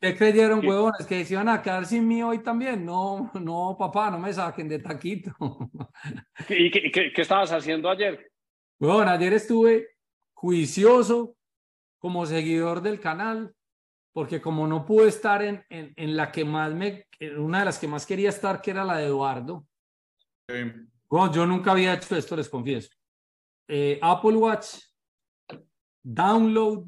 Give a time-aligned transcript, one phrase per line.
[0.00, 1.06] ¿Qué creyeron, huevones?
[1.06, 2.84] Que se iban a quedar sin mí hoy también.
[2.84, 5.34] No, no, papá, no me saquen de taquito.
[6.48, 8.30] ¿Y qué, qué, qué estabas haciendo ayer?
[8.78, 9.88] Bueno, ayer estuve
[10.34, 11.34] juicioso
[11.98, 13.54] como seguidor del canal,
[14.12, 17.64] porque como no pude estar en, en, en la que más me, en una de
[17.64, 19.66] las que más quería estar, que era la de Eduardo.
[21.08, 22.90] Bueno, yo nunca había hecho esto, les confieso.
[23.66, 24.76] Eh, Apple Watch,
[26.02, 26.86] download,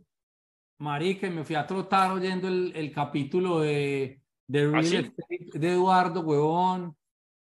[0.78, 4.96] marica, y me fui a trotar oyendo el, el capítulo de, de, Real ¿Ah, sí?
[4.96, 6.94] Estate de Eduardo, huevón.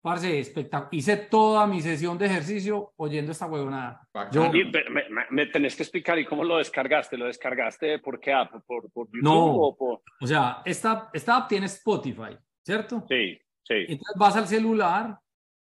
[0.02, 0.94] Parce, espectacular.
[0.94, 4.06] Hice toda mi sesión de ejercicio oyendo esta huevonada.
[4.34, 7.16] Yo, me, me- me tenés que explicar, ¿y cómo lo descargaste?
[7.18, 8.52] ¿Lo descargaste por qué app?
[8.68, 9.46] ¿Por, por YouTube No.
[9.56, 10.02] o por...?
[10.20, 13.06] o sea, esta, esta app tiene Spotify, ¿cierto?
[13.08, 13.76] Sí, sí.
[13.88, 15.18] Entonces vas al celular,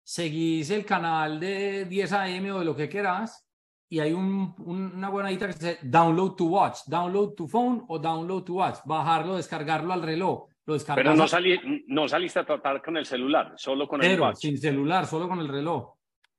[0.04, 3.45] seguís el canal de 10 AM o de lo que quieras,
[3.88, 7.98] y hay un, un- una buenadita que dice download to watch, download to phone o
[7.98, 10.48] download to watch, bajarlo, descargarlo al reloj.
[10.66, 14.20] Lo descargas Pero no, salí, no saliste a tratar con el celular, solo con el
[14.20, 14.38] watch.
[14.38, 15.94] sin celular, solo con el reloj.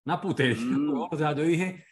[0.05, 0.57] Una putería.
[0.59, 1.07] Mm.
[1.11, 1.85] O sea, yo dije,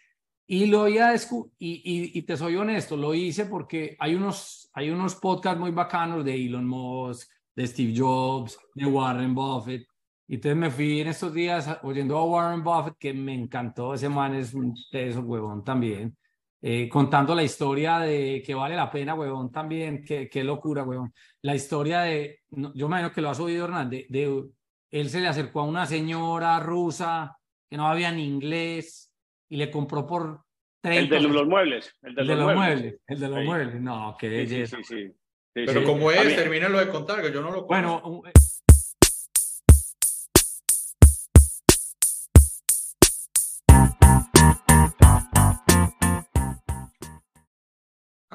[0.45, 4.15] y lo iba a descu- y, y, y te soy honesto, lo hice porque hay
[4.15, 9.87] unos, hay unos podcasts muy bacanos de Elon Musk, de Steve Jobs, de Warren Buffett.
[10.27, 13.93] Y entonces me fui en estos días a- oyendo a Warren Buffett, que me encantó.
[13.93, 16.17] Ese man es un teso, huevón, también.
[16.61, 20.03] Eh, contando la historia de que vale la pena, huevón, también.
[20.03, 21.13] Qué, qué locura, huevón.
[21.43, 24.45] La historia de, no, yo me imagino que lo has oído, Hernán, de, de
[24.91, 27.37] él se le acercó a una señora rusa
[27.69, 29.11] que no había ni inglés
[29.49, 30.41] y le compró por
[30.81, 31.17] 30.
[31.17, 31.93] El de los muebles.
[32.01, 32.79] El de, el de los, los muebles.
[32.81, 33.01] muebles.
[33.07, 33.45] El de los Sí.
[33.45, 33.81] muebles.
[33.81, 34.77] No, qué belleza.
[34.77, 35.07] sí, sí.
[35.07, 35.85] Sí, Pero sí.
[35.85, 38.09] como es, termínalo de contar, que yo no lo Bueno, conozco.
[38.09, 38.31] un-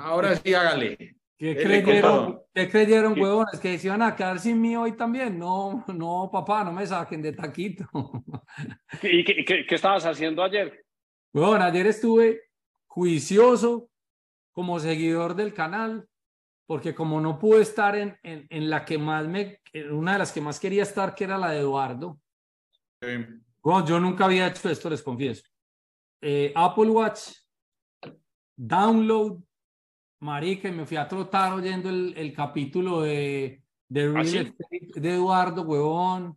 [0.00, 1.16] Ahora sí, hágale.
[1.38, 2.40] ¿qué creyeron.
[2.54, 3.58] ¿qué creyeron, huevones?
[3.60, 5.38] Que se iban a quedar sin mí hoy también.
[5.38, 7.88] No, no, papá, no me saquen de taquito.
[9.02, 10.84] ¿Y qué, qué- qué estabas haciendo ayer?
[11.32, 12.42] Bueno, ayer estuve
[12.86, 13.88] juicioso
[14.52, 16.08] como seguidor del canal,
[16.66, 20.18] porque como no pude estar en, en, en la que más me, en una de
[20.18, 22.20] las que más quería estar, que era la de Eduardo.
[23.62, 25.42] Bueno, yo nunca había hecho esto, les confieso.
[26.20, 27.30] Eh, Apple Watch,
[28.56, 29.38] download,
[30.20, 34.38] marica, y me fui a trotar oyendo el, el capítulo de, de Real ¿Ah, sí?
[34.38, 36.36] Estate de Eduardo, huevón.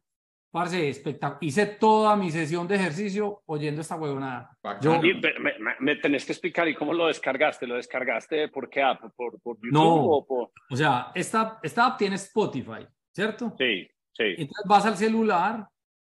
[0.51, 1.43] Parce, espectacular.
[1.43, 4.55] Hice toda mi sesión de ejercicio oyendo esta huevonada.
[4.81, 7.65] Yo- me, me- me tenés que explicar, ¿y cómo lo descargaste?
[7.65, 9.01] ¿Lo descargaste por qué app?
[9.15, 9.95] ¿Por, por YouTube No.
[9.95, 10.51] o por...?
[10.69, 13.55] O sea, esta, esta app tiene Spotify, ¿cierto?
[13.57, 14.23] Sí, sí.
[14.37, 15.67] Entonces vas al celular,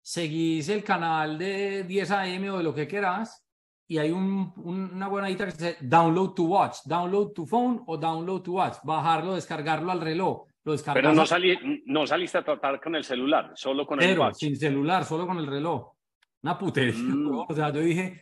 [0.02, 3.45] seguís el canal de 10 AM o de lo que quieras,
[3.88, 7.98] y hay un, un- una buenadita que dice download to watch, download to phone o
[7.98, 10.48] download to watch, bajarlo, descargarlo al reloj.
[10.64, 11.26] Lo descargas Pero no,
[11.86, 14.36] no saliste a tratar con el celular, solo con el watch.
[14.38, 15.92] sin celular, solo con el reloj.
[16.42, 16.94] Una putería.
[16.98, 17.46] Mm.
[17.48, 18.22] O sea, yo dije,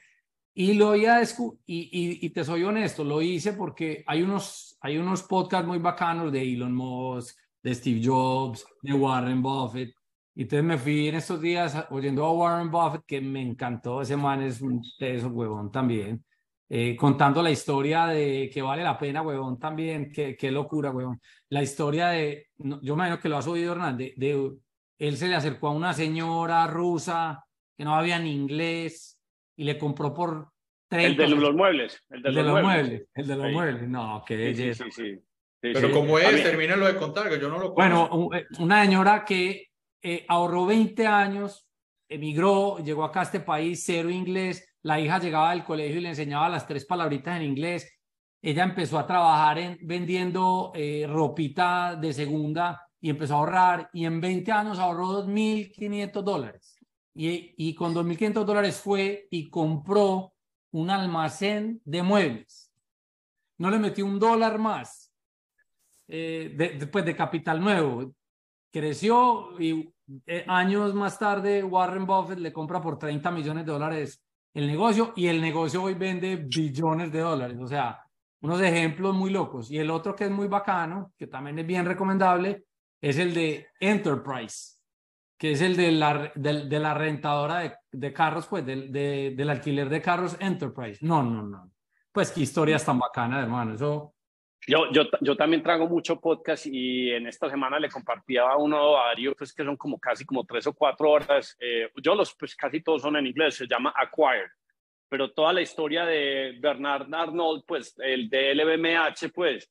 [0.53, 4.21] y lo iba a descu- y, y, y te soy honesto, lo hice porque hay
[4.21, 9.93] unos, hay unos podcasts muy bacanos de Elon Musk, de Steve Jobs, de Warren Buffett.
[10.35, 14.01] Y entonces me fui en estos días oyendo a Warren Buffett, que me encantó.
[14.01, 16.23] Ese man es un teso, huevón, también.
[16.69, 20.11] Eh, contando la historia de que vale la pena, huevón, también.
[20.11, 21.21] Qué, qué locura, huevón.
[21.49, 24.51] La historia de, no, yo me imagino que lo has oído, Hernán, de, de
[24.97, 27.43] él se le acercó a una señora rusa
[27.77, 29.19] que no había ni inglés
[29.55, 30.49] y le compró por
[30.87, 31.23] 30.
[31.25, 31.99] El de los muebles.
[32.09, 32.85] El de, El de los, los muebles.
[32.87, 33.07] muebles.
[33.13, 33.51] El de los Sí.
[33.53, 33.89] muebles.
[33.89, 34.85] No, qué belleza.
[34.85, 35.15] sí, sí.
[35.15, 35.93] Sí, Pero sí.
[35.93, 38.17] como A es, mí- termínalo de contar, que yo no lo conozco.
[38.17, 39.67] Bueno, eh, una señora que
[40.03, 41.67] eh, ahorró 20 años,
[42.07, 44.67] emigró, llegó acá a este país, cero inglés.
[44.83, 47.89] La hija llegaba del colegio y le enseñaba las tres palabritas en inglés.
[48.41, 53.89] Ella empezó a trabajar en, vendiendo eh, ropita de segunda y empezó a ahorrar.
[53.93, 56.77] Y en 20 años ahorró 2.500 dólares.
[57.15, 60.33] Y, y con 2.500 dólares fue y compró
[60.71, 62.71] un almacén de muebles.
[63.57, 65.13] No le metió un dólar más
[66.07, 68.13] eh, de, de capital nuevo.
[68.71, 69.92] Creció y
[70.25, 74.21] eh, años más tarde Warren Buffett le compra por 30 millones de dólares
[74.53, 77.57] el negocio y el negocio hoy vende billones de dólares.
[77.59, 78.05] O sea,
[78.41, 79.71] unos ejemplos muy locos.
[79.71, 82.65] Y el otro que es muy bacano, que también es bien recomendable,
[83.01, 84.77] es el de Enterprise,
[85.37, 89.33] que es el de la, del- de, la rentadora de, de carros, pues del, de-
[89.35, 90.99] del alquiler de carros Enterprise.
[91.05, 91.71] No, no, no.
[92.11, 93.73] Pues qué historias tan bacanas, hermano.
[93.73, 94.12] Eso,
[94.65, 98.97] Yo, yo, yo también trago mucho podcast y en esta semana le compartía a uno
[98.97, 101.57] a Darío, pues que son como casi como tres o cuatro horas.
[101.59, 104.49] Eh, yo los, pues casi todos son en inglés, se llama Acquired.
[105.09, 109.69] Pero toda la historia de Bernard Arnold, pues el de LVMH, pues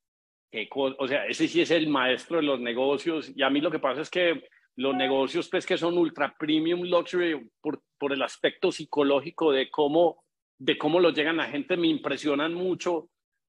[0.50, 3.32] qué o sea, ese sí es el maestro de los negocios.
[3.34, 4.44] Y a mí lo que pasa es que
[4.76, 10.22] los negocios, pues que son ultra premium luxury, por, por el aspecto psicológico de cómo,
[10.58, 13.08] de cómo lo llegan a gente, me impresionan mucho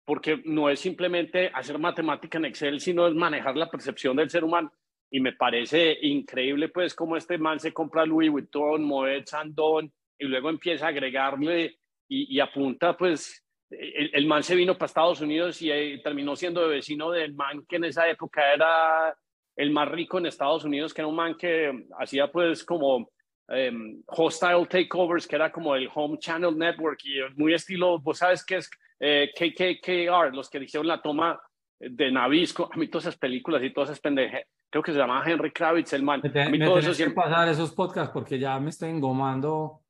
[0.07, 4.45] porque no es simplemente hacer matemática en Excel, sino es manejar la percepción del ser
[4.45, 4.71] humano.
[5.11, 10.25] Y me parece increíble, pues, cómo este man se compra Louis Vuitton, Moet Chandon, y
[10.25, 11.77] luego empieza a agregarle
[12.07, 16.75] y, apunta, pues, el, man se vino para Estados Unidos y eh, terminó siendo de
[16.75, 19.13] vecino del man que en esa época era
[19.57, 23.11] el más rico en Estados Unidos, que era un man que hacía, pues, como
[23.49, 28.45] em, hostile takeovers, que era como el Home Channel Network y muy estilo, vos sabes
[28.45, 28.69] qué es
[28.99, 31.39] eh, KKKR, los que hicieron la toma
[31.79, 35.29] de Navisco, a mí todas esas películas y todas esas pendejas, creo que se llamaba
[35.29, 36.21] Henry Kravitz, el man.
[36.23, 37.15] a mí todo eso siempre...
[37.15, 39.81] pasar esos podcasts porque ya me estoy engomando.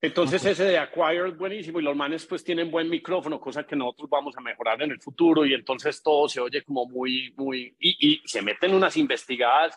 [0.00, 4.08] Entonces ese de Acquired buenísimo y los manes pues tienen buen micrófono, cosa que nosotros
[4.08, 8.12] vamos a mejorar en el futuro y entonces todo se oye como muy, muy, y,
[8.12, 9.76] y se meten unas investigadas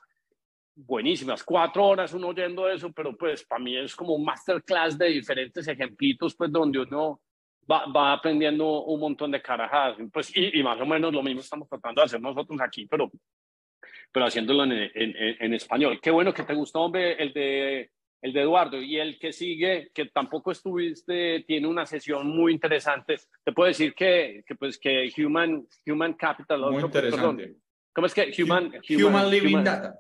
[0.75, 5.07] buenísimas, cuatro horas uno oyendo eso, pero pues para mí es como un masterclass de
[5.07, 7.19] diferentes ejemplitos pues donde uno
[7.69, 9.97] va, aprendiendo un montón de carajadas.
[10.11, 13.11] Pues, y, más o menos lo mismo estamos tratando de hacer nosotros aquí, pero,
[14.11, 15.99] pero haciéndolo en, en, en español.
[16.01, 17.91] Qué bueno que te gustó, hombre, el de,
[18.21, 18.81] el de Eduardo.
[18.81, 23.17] Y el que sigue, que tampoco estuviste, tiene una sesión muy interesante.
[23.43, 26.61] Te puedo decir que, que pues, que Human, human Capital...
[26.61, 27.55] Muy interesante.
[27.93, 28.71] ¿Cómo es que Human...
[28.89, 29.99] Human, Living Data.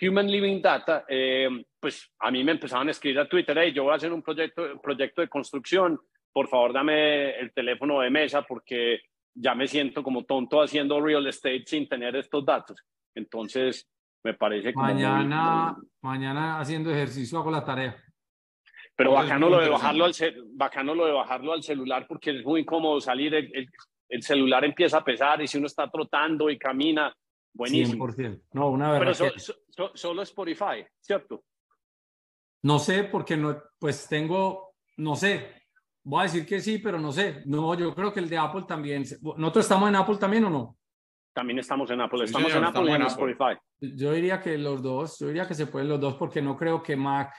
[0.00, 1.48] Human Living Data, eh,
[1.80, 4.22] pues a mí me empezaron a escribir a Twitter, hey, yo voy a hacer un
[4.22, 5.98] proyecto, proyecto de construcción,
[6.38, 9.00] por favor dame el teléfono de mesa porque
[9.34, 12.80] ya me siento como tonto haciendo real estate sin tener estos datos.
[13.12, 13.88] Entonces,
[14.22, 17.96] me parece como mañana, mañana haciendo ejercicio hago la tarea.
[18.94, 20.14] Pero bacano lo, de bajarlo al
[20.52, 23.68] bacano lo de bajarlo al celular porque es muy incómodo salir, el,
[24.08, 27.12] el, celular empieza a pesar y si uno está trotando y camina,
[27.52, 28.06] buenísimo.
[28.06, 28.42] 100%.
[28.52, 29.32] No, una verdad.
[29.76, 31.42] Pero solo Spotify, ¿cierto?
[32.62, 35.58] No sé, porque no, pues tengo, no sé,
[36.04, 37.42] Voy a decir que sí, pero no sé.
[37.46, 39.04] No, yo creo que el de Apple también.
[39.36, 40.76] ¿Nosotros estamos en Apple también o no?
[41.34, 42.24] También estamos en Apple.
[42.24, 43.58] Estamos en Apple y en Spotify.
[43.80, 45.18] Yo diría que los dos.
[45.18, 47.32] Yo diría que se pueden los dos porque no creo que Mac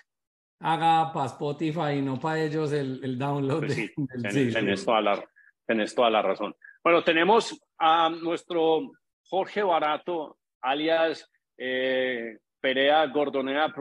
[0.62, 3.60] haga para Spotify y no para ellos el, el download.
[3.60, 5.24] Pues sí, tenés, toda la,
[5.96, 6.56] toda la razón.
[6.84, 8.92] Bueno, tenemos a nuestro
[9.24, 13.74] Jorge Barato, alias eh, Perea Gordonea,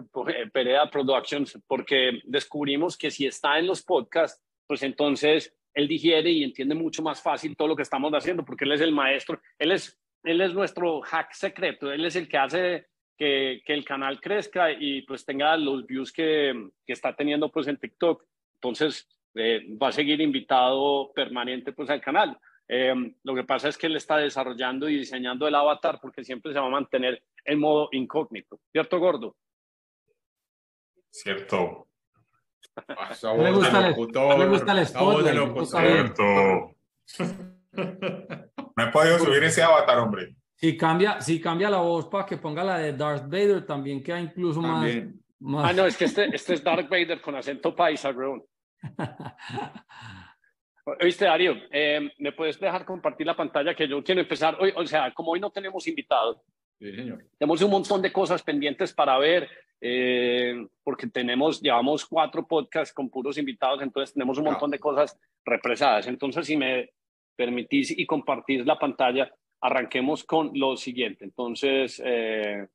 [0.52, 6.44] Perea Productions, porque descubrimos que si está en los podcasts, pues entonces él digiere y
[6.44, 9.72] entiende mucho más fácil todo lo que estamos haciendo, porque él es el maestro, él
[9.72, 12.86] es, él es nuestro hack secreto, él es el que hace
[13.16, 17.66] que, que el canal crezca y pues tenga los views que, que está teniendo pues
[17.66, 18.24] en TikTok.
[18.54, 22.38] Entonces eh, va a seguir invitado permanente pues al canal.
[22.68, 22.94] Eh,
[23.24, 26.60] lo que pasa es que él está desarrollando y diseñando el avatar porque siempre se
[26.60, 28.60] va a mantener en modo incógnito.
[28.70, 29.36] ¿Cierto, Gordo?
[31.10, 31.87] Cierto.
[33.36, 33.96] Me gusta, el,
[34.38, 35.24] me gusta el spot.
[38.76, 40.36] No he podido subir ese avatar, hombre.
[40.54, 44.20] Si cambia, si cambia la voz para que ponga la de Darth Vader, también queda
[44.20, 44.90] incluso más,
[45.58, 48.12] Ah, no, es que este, este es Darth Vader con acento paisa.
[51.00, 54.56] Oíste, Darío, eh, ¿me puedes dejar compartir la pantalla que yo quiero empezar?
[54.60, 56.38] Hoy, o sea, como hoy no tenemos invitados,
[56.78, 57.24] sí, señor.
[57.38, 59.48] tenemos un montón de cosas pendientes para ver.
[59.80, 65.16] Eh, porque tenemos, llevamos cuatro podcasts con puros invitados, entonces tenemos un montón de cosas
[65.44, 66.08] represadas.
[66.08, 66.90] Entonces, si me
[67.36, 71.24] permitís y compartís la pantalla, arranquemos con lo siguiente.
[71.24, 72.66] Entonces, eh,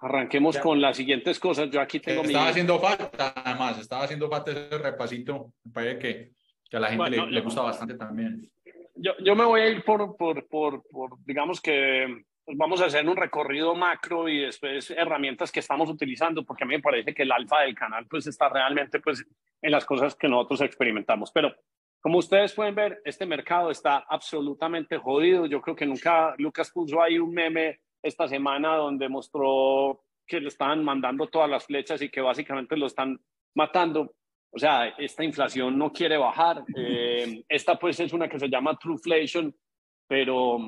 [0.00, 1.70] arranquemos con las siguientes cosas.
[1.70, 5.52] Yo aquí tengo estaba haciendo falta, además, estaba haciendo falta ese repasito.
[5.72, 6.30] Parece que,
[6.68, 8.50] que a la gente le, le, gusta bastante también.
[8.96, 12.86] Yo, yo me voy a ir por, por, por, por digamos que pues vamos a
[12.86, 17.14] hacer un recorrido macro y después herramientas que estamos utilizando, porque a mí me parece
[17.14, 19.24] que el alfa del canal pues está realmente pues
[19.62, 21.30] en las cosas que nosotros experimentamos.
[21.32, 21.54] Pero
[22.00, 25.46] como ustedes pueden ver, este mercado está absolutamente jodido.
[25.46, 30.48] Yo creo que nunca Lucas puso ahí un meme esta semana donde mostró que le
[30.48, 33.18] estaban mandando todas las flechas y que básicamente lo están
[33.54, 34.14] matando.
[34.50, 36.62] O sea, esta inflación no quiere bajar.
[36.76, 39.54] Eh, esta pues es una que se llama Trueflation,
[40.06, 40.58] pero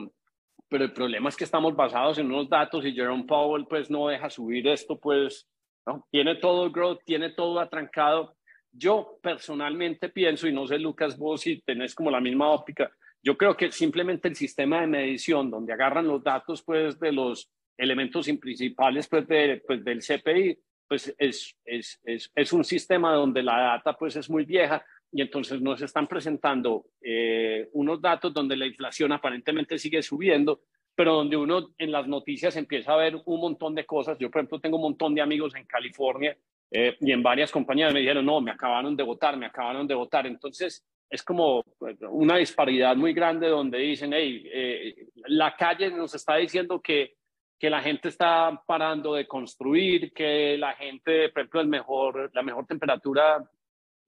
[0.69, 4.09] pero el problema es que estamos basados en unos datos y Jerome Powell pues no
[4.09, 5.49] deja subir esto, pues
[5.87, 6.07] ¿no?
[6.11, 8.37] tiene todo el growth, tiene todo atrancado.
[8.73, 12.91] Yo personalmente pienso, y no sé Lucas, vos si tenés como la misma óptica,
[13.23, 17.51] yo creo que simplemente el sistema de medición donde agarran los datos pues de los
[17.77, 20.59] elementos principales pues, de, pues del CPI,
[20.89, 25.23] pues es, es, es, es, un sistema donde la data pues es muy vieja, y
[25.23, 30.61] entonces nos están presentando eh, unos datos donde la inflación aparentemente sigue subiendo,
[30.95, 34.19] pero donde uno en las noticias empieza a ver un montón de cosas.
[34.19, 36.37] Yo, por ejemplo, tengo un montón de amigos en California
[36.71, 39.95] eh, y en varias compañías me dijeron, no, me acabaron de votar, me acabaron de
[39.95, 40.27] votar.
[40.27, 46.15] Entonces, es como pues, una disparidad muy grande donde dicen, hey, eh, la calle nos
[46.15, 47.15] está diciendo que,
[47.59, 52.43] que la gente está parando de construir, que la gente, por ejemplo, el mejor, la
[52.43, 53.49] mejor temperatura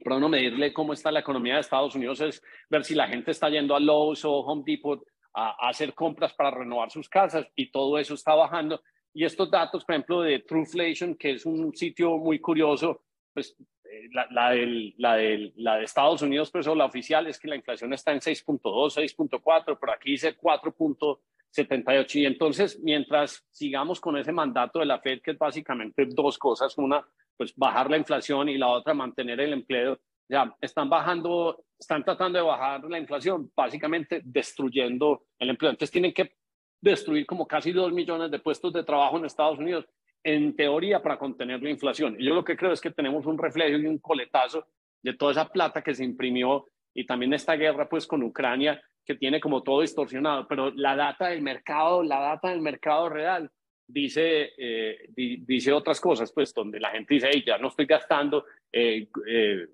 [0.02, 3.30] para uno medirle cómo está la economía de Estados Unidos es ver si la gente
[3.30, 5.02] está yendo a Lowe's o Home Depot
[5.34, 8.82] a, hacer compras para renovar sus casas y todo eso está bajando.
[9.12, 13.02] Y estos datos, por ejemplo, de Trueflation, que es un sitio muy curioso,
[13.34, 13.56] pues
[13.90, 17.48] eh, la, la, del, la, del, la de Estados Unidos, pues la oficial es que
[17.48, 22.14] la inflación está en 6.2, 6.4, pero aquí dice 4.78.
[22.16, 26.76] Y entonces, mientras sigamos con ese mandato de la Fed, que es básicamente dos cosas,
[26.78, 27.04] una,
[27.38, 32.38] pues bajar la inflación y la otra, mantener el empleo, ya están bajando, están tratando
[32.38, 35.70] de bajar la inflación, básicamente destruyendo el empleo.
[35.70, 36.32] Entonces tienen que
[36.80, 39.86] destruir como casi dos millones de puestos de trabajo en Estados Unidos,
[40.22, 42.16] en teoría, para contener la inflación.
[42.18, 44.66] Y yo lo que creo es que tenemos un reflejo y un coletazo
[45.02, 49.14] de toda esa plata que se imprimió y también esta guerra pues con Ucrania que
[49.14, 53.50] tiene como todo distorsionado, pero la data del mercado, la data del mercado real
[53.88, 58.44] dice, eh, dice otras cosas, pues donde la gente dice, hey, ya no estoy gastando,
[58.70, 59.66] eh, eh,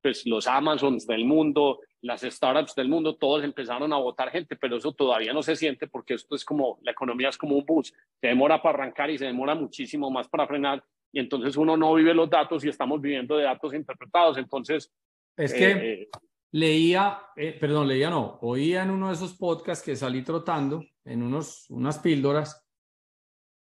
[0.00, 4.76] pues los Amazons del mundo, las startups del mundo, todos empezaron a votar gente, pero
[4.76, 7.92] eso todavía no se siente porque esto es como, la economía es como un bus,
[8.20, 10.82] se demora para arrancar y se demora muchísimo más para frenar
[11.12, 14.92] y entonces uno no vive los datos y estamos viviendo de datos interpretados, entonces...
[15.36, 16.08] Es que
[16.50, 17.20] leía,
[17.60, 21.98] perdón, leía no, oía en uno de esos podcasts que salí trotando, en unos, unas
[21.98, 22.67] píldoras,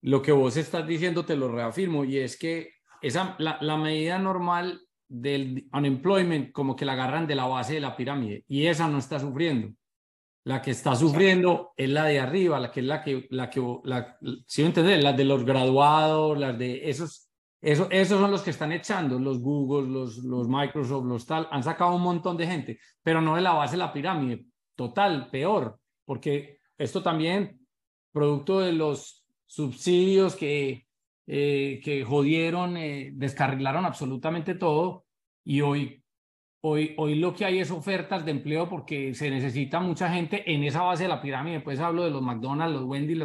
[0.02, 4.18] lo que vos estás diciendo te lo reafirmo y es que esa, la, la medida
[4.18, 8.88] normal del unemployment como que la agarran de la base de la pirámide y esa
[8.88, 9.72] no está sufriendo.
[10.44, 13.60] La que está sufriendo es la de arriba, la que es la que, la que,
[13.84, 17.28] la, si me entiendes, las de los graduados, las de esos,
[17.60, 21.62] esos, esos son los que están echando, los Google, los, los Microsoft, los tal, han
[21.62, 25.78] sacado un montón de gente, pero no de la base de la pirámide, total, peor,
[26.06, 27.60] porque esto también,
[28.12, 29.17] producto de los
[29.48, 30.86] subsidios que,
[31.26, 35.06] eh, que jodieron, eh, descarrilaron absolutamente todo
[35.42, 36.04] y hoy,
[36.60, 40.62] hoy, hoy lo que hay es ofertas de empleo porque se necesita mucha gente en
[40.62, 43.20] esa base de la pirámide, pues hablo de los McDonald's, los Wendy,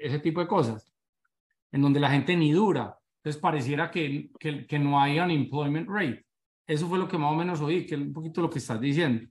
[0.00, 0.92] ese tipo de cosas,
[1.70, 2.98] en donde la gente ni dura.
[3.18, 6.24] Entonces pareciera que, que, que no hay unemployment rate.
[6.66, 8.80] Eso fue lo que más o menos oí, que es un poquito lo que estás
[8.80, 9.28] diciendo.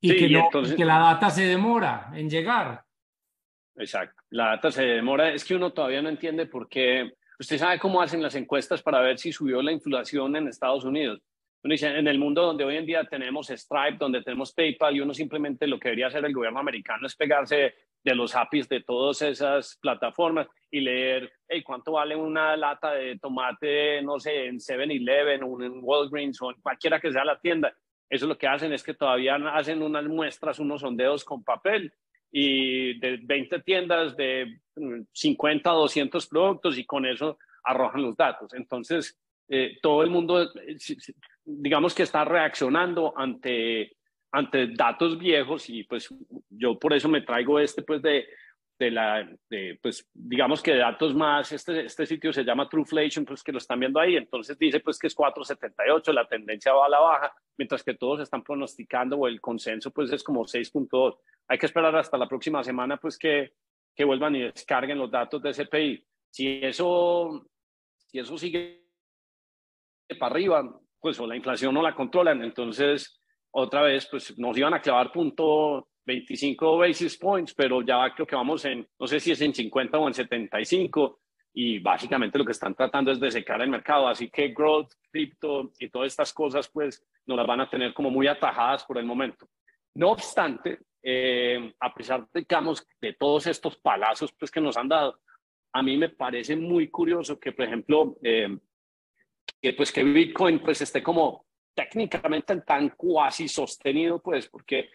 [0.00, 2.84] Y, que, no, que la data se demora en llegar.
[3.76, 4.22] Exacto.
[4.30, 5.32] La data se demora.
[5.32, 7.12] Es que uno todavía no entiende por qué.
[7.38, 11.20] Usted sabe cómo hacen las encuestas para ver si subió la inflación en Estados Unidos.
[11.64, 15.00] Uno dice, en el mundo donde hoy en día tenemos Stripe, donde tenemos PayPal, y
[15.00, 18.82] uno simplemente lo que debería hacer el gobierno americano es pegarse de los APIs de
[18.82, 24.58] todas esas plataformas y leer, hey, ¿cuánto vale una lata de tomate, no sé, en
[24.58, 27.72] 7-Eleven o en Walgreens o en cualquiera que sea la tienda?
[28.10, 31.92] Eso lo que hacen es que todavía hacen unas muestras, unos sondeos con papel
[32.32, 34.58] y de 20 tiendas de
[35.12, 38.54] 50, 200 productos y con eso arrojan los datos.
[38.54, 40.76] Entonces, eh, todo el mundo, eh,
[41.44, 43.96] digamos que está reaccionando ante,
[44.32, 46.08] ante datos viejos y pues
[46.48, 48.26] yo por eso me traigo este pues de,
[48.78, 49.28] de la,
[49.80, 53.78] pues digamos que datos más, este, este sitio se llama Trueflation, pues que lo están
[53.78, 57.84] viendo ahí, entonces dice pues que es 4.78, la tendencia va a la baja, mientras
[57.84, 61.16] que todos están pronosticando o el consenso pues es como 6.2
[61.48, 63.52] hay que esperar hasta la próxima semana pues que,
[63.94, 66.06] que vuelvan y descarguen los datos de CPI.
[66.30, 67.46] Si eso,
[68.06, 68.86] si eso sigue
[70.18, 74.74] para arriba, pues o la inflación no la controlan, entonces otra vez pues nos iban
[74.74, 79.32] a clavar punto 25 basis points, pero ya creo que vamos en, no sé si
[79.32, 81.20] es en 50 o en 75,
[81.54, 85.72] y básicamente lo que están tratando es de secar el mercado, así que growth, cripto
[85.78, 89.04] y todas estas cosas pues nos las van a tener como muy atajadas por el
[89.04, 89.48] momento.
[89.94, 94.88] No obstante, eh, a pesar de, digamos, de todos estos palazos pues, que nos han
[94.88, 95.20] dado,
[95.74, 98.56] a mí me parece muy curioso que, por ejemplo, eh,
[99.60, 104.90] que, pues, que Bitcoin pues, esté como técnicamente tan cuasi sostenido, pues, porque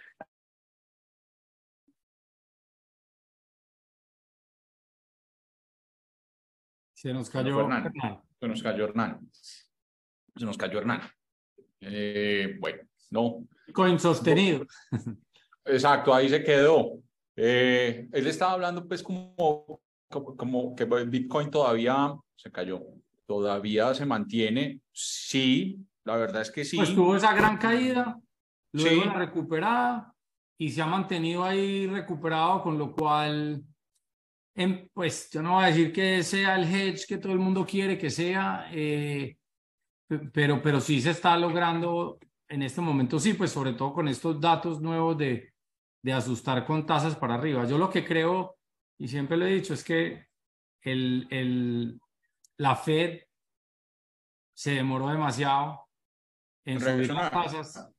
[6.98, 7.94] Se nos cayó Hernán.
[8.40, 9.30] Se nos cayó Hernán.
[10.36, 11.02] Se nos cayó Hernán.
[11.80, 13.48] Eh, bueno, no.
[13.68, 14.66] Bitcoin sostenido.
[15.66, 16.94] Exacto, ahí se quedó.
[17.36, 22.82] Eh, él estaba hablando pues como, como, que Bitcoin todavía se cayó,
[23.28, 26.78] todavía se mantiene, sí, La verdad es que sí.
[26.78, 28.20] Pues tuvo esa gran caída,
[28.72, 30.16] luego la recuperada
[30.58, 33.64] y se ha mantenido ahí recuperado, con lo cual,
[34.58, 37.66] em, pues yo no voy a decir que sea el hedge que todo el mundo
[37.66, 39.38] quiere que sea, eh,
[40.34, 44.40] pero, pero sí se está logrando en este momento, sí, pues sobre todo con estos
[44.40, 45.54] datos nuevos de,
[46.02, 47.66] de asustar con tasas para arriba.
[47.66, 48.58] Yo lo que creo,
[48.98, 50.28] y siempre lo he dicho, es que
[50.82, 52.00] el, el,
[52.58, 53.22] la Fed
[54.54, 55.88] se demoró demasiado
[56.66, 57.94] en subir las tasas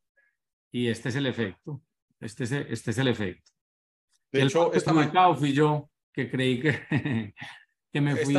[0.72, 1.82] y este es el efecto.
[2.20, 3.52] Este es, este es el efecto.
[4.32, 5.88] De hecho, esta mañana fui yo
[6.18, 6.72] que creí que,
[7.92, 8.34] que me fui.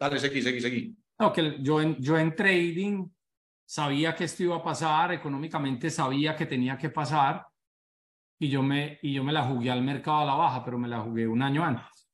[0.00, 0.96] Dale, seguí, seguí, seguí.
[1.20, 3.08] No, que yo en, yo en trading
[3.64, 7.46] sabía que esto iba a pasar, económicamente sabía que tenía que pasar
[8.40, 10.88] y yo me, y yo me la jugué al mercado a la baja, pero me
[10.88, 12.10] la jugué un año antes.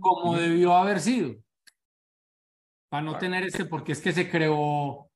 [0.00, 1.34] como debió haber sido.
[2.90, 5.08] Para no tener ese, porque es que se creó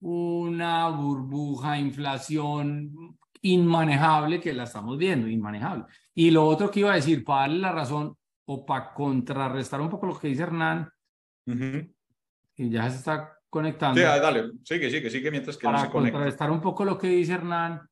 [0.00, 5.84] una burbuja, inflación inmanejable que la estamos viendo, inmanejable.
[6.14, 9.90] Y lo otro que iba a decir, para darle la razón o para contrarrestar un
[9.90, 10.90] poco lo que dice Hernán,
[11.46, 14.00] y ya se está conectando.
[14.00, 16.12] Sí, dale, sigue, sigue, sigue mientras que para no se conecta.
[16.12, 17.82] contrarrestar un poco lo que dice Hernán,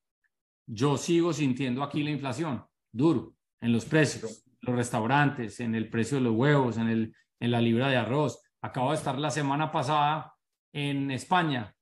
[0.67, 6.17] yo sigo sintiendo aquí la inflación, duro, en los precios, los restaurantes, en el precio
[6.17, 8.41] de los huevos, en, el, en la libra de arroz.
[8.63, 10.35] Acabo de estar la semana pasada
[10.73, 11.75] en España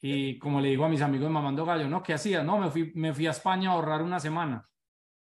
[0.00, 2.02] y como le digo a mis amigos Mamando Gallo, ¿no?
[2.02, 2.42] ¿Qué hacía?
[2.42, 4.66] No, me fui, me fui a España a ahorrar una semana.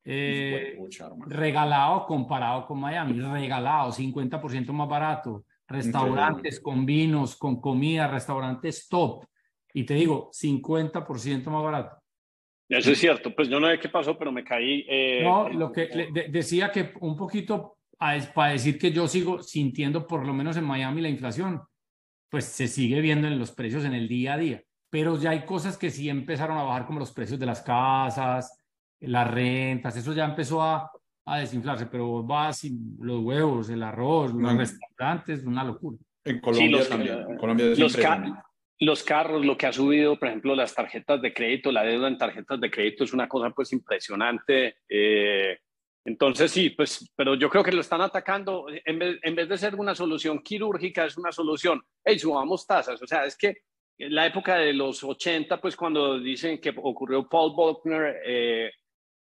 [0.03, 0.79] Eh,
[1.27, 5.45] regalado comparado con Miami, regalado, 50% más barato.
[5.67, 9.25] Restaurantes con vinos, con comida, restaurantes top.
[9.73, 11.97] Y te digo, 50% más barato.
[12.67, 14.85] Eso es cierto, pues yo no sé qué pasó, pero me caí.
[14.87, 15.89] Eh, no, lo que
[16.29, 17.77] decía que un poquito
[18.33, 21.61] para decir que yo sigo sintiendo, por lo menos en Miami, la inflación,
[22.31, 24.63] pues se sigue viendo en los precios en el día a día.
[24.89, 28.57] Pero ya hay cosas que sí empezaron a bajar, como los precios de las casas,
[29.01, 30.89] las rentas, eso ya empezó a,
[31.25, 32.63] a desinflarse, pero vas
[32.99, 35.97] los huevos, el arroz, los restaurantes, una locura.
[36.23, 37.37] En Colombia también.
[37.37, 37.97] Colombia los,
[38.79, 42.17] los carros, lo que ha subido, por ejemplo, las tarjetas de crédito, la deuda en
[42.17, 44.75] tarjetas de crédito es una cosa pues impresionante.
[44.87, 45.59] Eh,
[46.03, 49.57] entonces sí, pues, pero yo creo que lo están atacando, en vez, en vez de
[49.57, 53.01] ser una solución quirúrgica, es una solución, hey, subamos tasas.
[53.01, 53.57] O sea, es que
[53.97, 58.71] en la época de los 80, pues cuando dicen que ocurrió Paul Volcker, eh,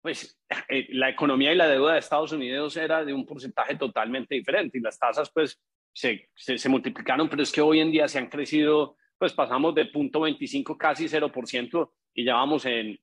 [0.01, 4.35] pues eh, la economía y la deuda de Estados Unidos era de un porcentaje totalmente
[4.35, 5.59] diferente y las tasas pues
[5.93, 9.85] se, se, multiplicaron, pero es que hoy en día se han crecido pues pasamos de
[9.85, 12.99] punto 25 casi 0% y ya vamos en,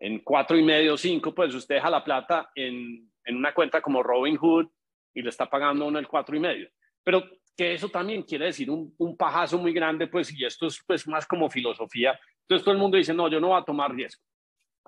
[0.00, 4.66] en 4,5, 5, pues usted deja la plata en, en una cuenta como Robin Hood
[5.14, 6.70] y le está pagando uno el 4,5.
[7.02, 7.24] Pero
[7.56, 11.06] que eso también quiere decir un, un, pajazo muy grande, pues, y esto es pues
[11.08, 12.18] más como filosofía.
[12.42, 14.22] Entonces todo el mundo dice, no, yo no voy a tomar riesgo.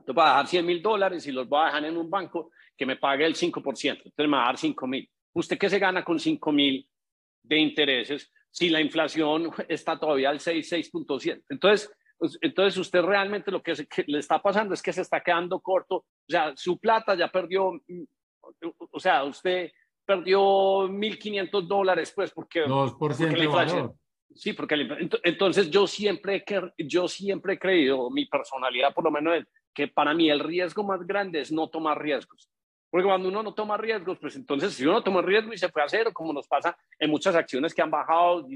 [0.07, 2.53] Yo voy a dejar 100 mil dólares y los voy a dejar en un banco
[2.77, 3.53] que me pague el 5%.
[3.55, 5.11] Entonces me va a dar 5 mil.
[5.33, 6.89] ¿Usted qué se gana con 5 mil
[7.43, 8.31] de intereses?
[8.51, 11.45] si la inflación está todavía al 6, 6.7.
[11.49, 11.91] Entonces,
[12.41, 13.75] entonces usted realmente lo que,
[14.07, 15.97] le está pasando es que se está quedando corto.
[15.97, 18.03] O sea, su plata ya perdió, mm,
[18.91, 19.71] o sea, usted
[20.05, 23.93] perdió 1.500 dólares, pues, porque, 2% porque la inflación.
[24.35, 24.77] Sí, porque
[25.25, 26.45] entonces yo siempre,
[26.79, 30.85] yo siempre he creído, mi personalidad por lo menos es que para mí el riesgo
[30.85, 32.49] más grande es no tomar riesgos.
[32.91, 35.83] Porque cuando uno no toma riesgos, pues entonces si uno toma riesgo y se fue
[35.83, 38.47] a cero, como nos pasa en muchas acciones que han bajado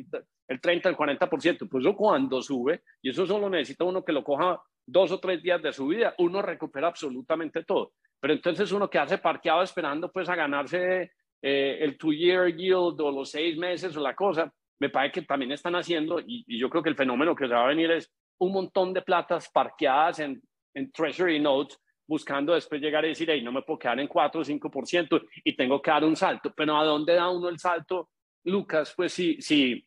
[0.48, 4.24] el 30, el 40%, pues eso cuando sube, y eso solo necesita uno que lo
[4.24, 7.92] coja dos o tres días de su vida, uno recupera absolutamente todo.
[8.18, 13.12] Pero entonces uno que hace parqueado esperando pues a ganarse eh, el two-year yield o
[13.12, 16.68] los seis meses o la cosa, me parece que también están haciendo, y, y, yo
[16.68, 20.18] creo que el fenómeno que se va a venir es un montón de platas parqueadas
[20.18, 20.42] en,
[20.74, 24.40] en Treasury Notes buscando después llegar y decir, hey, no me puedo quedar en 4
[24.40, 26.52] o 5% y tengo que dar un salto.
[26.54, 28.10] Pero ¿a dónde da uno el salto,
[28.44, 28.92] Lucas?
[28.96, 29.86] Pues si, si,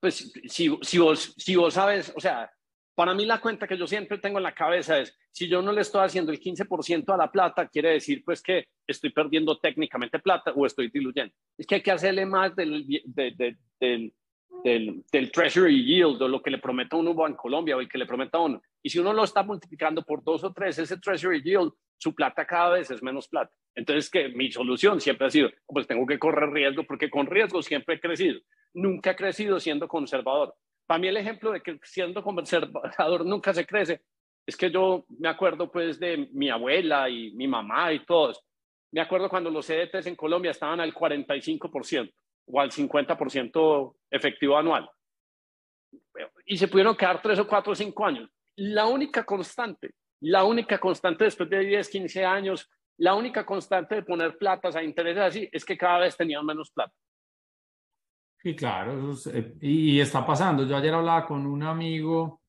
[0.00, 2.50] pues, si, si, vos, si vos sabes, o sea,
[2.96, 5.70] para mí la cuenta que yo siempre tengo en la cabeza es, si yo no
[5.70, 10.18] le estoy haciendo el 15% a la plata, quiere decir pues que estoy perdiendo técnicamente
[10.18, 11.34] plata o estoy diluyendo.
[11.58, 14.14] Es que hay que hacerle más del, del,
[14.64, 17.98] del, del, treasury yield o lo que le prometa uno en Colombia o el que
[17.98, 18.60] le prometa uno.
[18.82, 22.46] Y si uno lo está multiplicando por dos o tres, ese treasury yield, su plata
[22.46, 23.52] cada vez es menos plata.
[23.74, 27.62] Entonces, que mi solución siempre ha sido, pues tengo que correr riesgo porque con riesgo
[27.62, 28.40] siempre he crecido.
[28.74, 30.54] Nunca he crecido siendo conservador.
[30.86, 34.02] Para mí el ejemplo de que siendo conservador nunca se crece
[34.46, 38.40] es que yo me acuerdo pues de mi abuela y mi mamá y todos.
[38.92, 42.12] Me acuerdo cuando los CDTs en Colombia estaban al 45%
[42.46, 44.88] o al 50% efectivo anual.
[46.46, 48.30] y se pudieron quedar tres o cuatro o cinco años.
[48.56, 54.02] La única constante, la única constante después de 10, 15 años, la única constante de
[54.02, 56.94] poner platas a intereses así es que cada vez tenían menos plata.
[58.42, 60.64] Sí, claro, eh, y está pasando.
[60.64, 62.42] Yo ayer hablaba con un amigo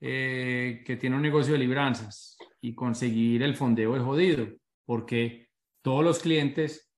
[0.00, 4.46] eh, que tiene un negocio de libranzas y conseguir el fondeo es jodido,
[4.84, 5.48] porque
[5.82, 6.91] todos los clientes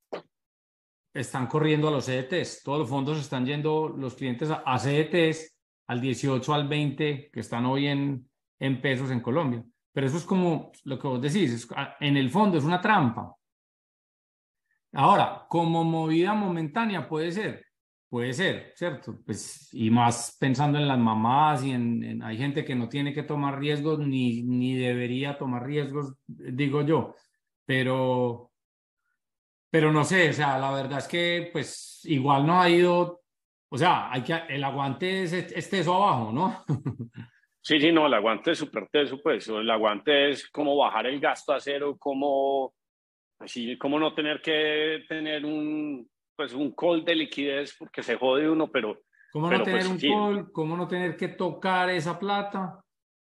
[1.15, 5.57] están corriendo a los CDTs, todos los fondos están yendo los clientes a, a CDTs
[5.87, 9.65] al 18, al 20, que están hoy en, en pesos en Colombia.
[9.93, 11.69] Pero eso es como lo que vos decís,
[12.01, 13.35] en el fondo es una trampa.
[14.93, 17.65] Ahora, como movida momentánea puede ser,
[18.09, 19.21] puede ser, ¿cierto?
[19.25, 23.23] Pues, y más pensando en las mamás y en, hay gente que no tiene que
[23.23, 27.15] tomar riesgos ni, ni debería tomar riesgos, digo yo,
[27.65, 28.53] pero,
[29.75, 33.23] pero no sé, o sea, la verdad es que pues igual no ha ido,
[33.69, 36.65] o sea, hay que, el aguante es, es teso abajo, ¿no?
[37.61, 41.19] Sí, sí, no, el aguante es súper teso, pues, el aguante es como bajar el
[41.19, 42.75] gasto a cero, como,
[43.41, 48.49] así, como no tener que tener un, pues un call de liquidez porque se jode
[48.49, 49.01] uno, pero...
[49.33, 50.53] ¿Cómo no tener pues, un call?
[50.53, 52.81] ¿Cómo no tener que tocar esa plata?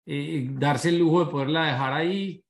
[0.06, 2.45] Eh, darse el lujo de poderla dejar ahí.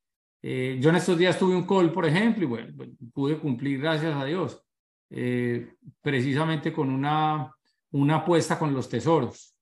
[0.47, 2.71] Eh, yo en estos días tuve un call, por ejemplo, y bueno,
[3.11, 4.63] pude cumplir, gracias a Dios,
[5.09, 7.51] eh, precisamente con una,
[7.93, 9.57] una apuesta con los tesoros,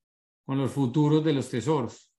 [0.46, 2.12] con los futuros de los tesoros,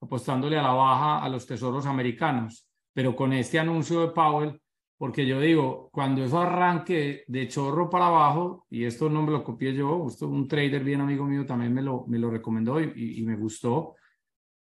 [0.00, 2.68] apostándole a la baja a los tesoros americanos.
[2.92, 4.62] Pero con este anuncio de Powell,
[4.96, 9.42] porque yo digo, cuando eso arranque de chorro para abajo, y esto no me lo
[9.42, 13.20] copié yo, esto un trader bien amigo mío también me lo, me lo recomendó y,
[13.24, 13.96] me gustó,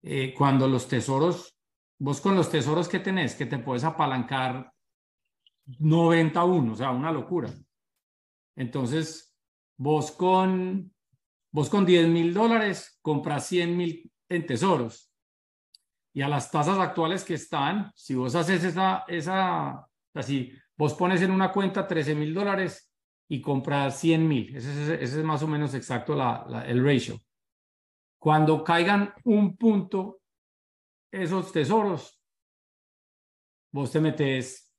[0.03, 1.54] eh, cuando los tesoros,
[1.99, 4.71] vos con los tesoros que tenés, que te puedes apalancar
[5.79, 7.49] 91, o sea, una locura.
[8.55, 9.36] Entonces,
[9.77, 10.93] vos con,
[11.51, 15.12] vos con 10 mil dólares compras 100 mil en tesoros.
[16.13, 21.21] Y a las tasas actuales que están, si vos haces esa, esa sea, vos pones
[21.21, 22.91] en una cuenta 13 mil dólares
[23.27, 27.19] y compras 100 mil, ese, es más o menos exacto la, el ratio.
[28.19, 30.21] Cuando caigan un punto
[31.21, 32.21] esos tesoros,
[33.71, 34.73] vos te metes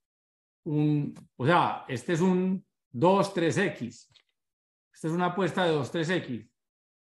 [0.65, 4.09] un, o sea, este es un 2, 3X.
[4.95, 6.51] Esta es una apuesta de 2, 3X.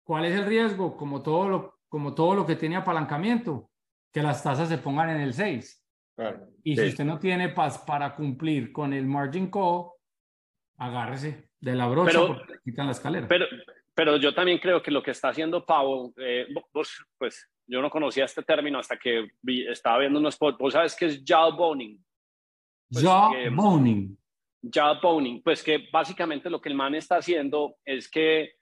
[0.04, 0.96] ¿Cuál es el riesgo?
[0.96, 3.70] Como todo lo, como todo lo que tiene apalancamiento,
[4.12, 5.87] que las tasas se pongan en el 6.
[6.64, 9.87] Y si usted no tiene paz para cumplir con el margin call,
[10.76, 13.28] agárrese de la brocha pero, porque le quitan la escalera.
[13.28, 13.46] Pero,
[13.94, 17.90] pero yo también creo que lo que está haciendo Pau, eh, vos, pues yo no
[17.90, 19.30] conocía este término hasta que
[19.68, 22.02] estaba viendo unos vos sabes qué es jawboning.
[22.90, 24.18] Pues jawboning.
[24.62, 28.52] Jawboning, pues que básicamente lo que el man está haciendo es que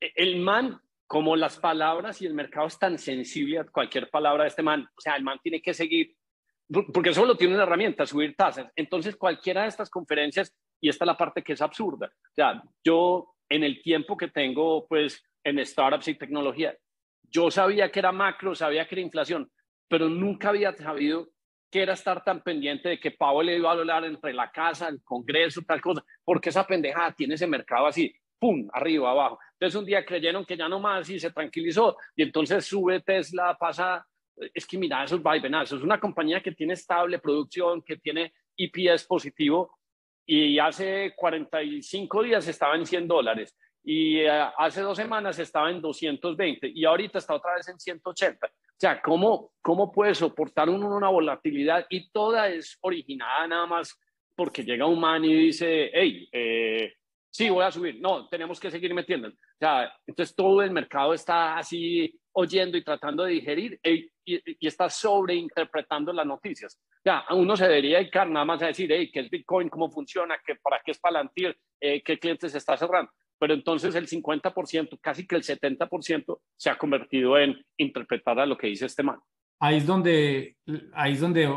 [0.00, 4.50] el man como las palabras y el mercado es tan sensible a cualquier palabra de
[4.50, 6.14] este man, o sea, el man tiene que seguir
[6.92, 8.70] porque solo tiene una herramienta, subir tasas.
[8.76, 12.62] Entonces, cualquiera de estas conferencias, y esta es la parte que es absurda, o sea,
[12.84, 16.76] yo en el tiempo que tengo, pues, en startups y tecnología,
[17.30, 19.50] yo sabía que era macro, sabía que era inflación,
[19.88, 21.28] pero nunca había sabido
[21.70, 24.88] que era estar tan pendiente de que Pablo le iba a hablar entre la casa,
[24.88, 29.38] el Congreso, tal cosa, porque esa pendejada tiene ese mercado así, pum, arriba, abajo.
[29.52, 33.56] Entonces un día creyeron que ya no más y se tranquilizó, y entonces sube Tesla,
[33.58, 34.06] pasa
[34.54, 35.22] es que mira, eso es
[35.64, 39.78] eso es una compañía que tiene estable producción, que tiene EPS positivo
[40.24, 43.56] y hace 45 días estaba en 100 dólares
[43.90, 48.46] y eh, hace dos semanas estaba en 220 y ahorita está otra vez en 180.
[48.46, 51.86] O sea, ¿cómo, cómo puede soportar uno una volatilidad?
[51.88, 53.98] Y toda es originada nada más
[54.36, 56.92] porque llega un man y dice, hey, eh,
[57.30, 57.98] sí, voy a subir.
[57.98, 59.28] No, tenemos que seguir metiendo.
[59.28, 64.12] O sea, entonces todo el mercado está así oyendo y tratando de digerir y,
[64.60, 66.78] está sobreinterpretando las noticias.
[67.02, 69.70] Ya, uno se debería dedicar nada más a decir, hey, ¿qué es Bitcoin?
[69.70, 70.38] ¿Cómo funciona?
[70.44, 71.58] ¿Qué, ¿Para qué es Palantir?
[71.80, 73.10] Eh, ¿Qué clientes está cerrando?
[73.38, 78.56] Pero entonces el 50%, casi que el 70% se ha convertido en interpretar a lo
[78.56, 79.18] que dice este man.
[79.60, 80.56] Ahí es donde,
[80.92, 81.48] ahí es donde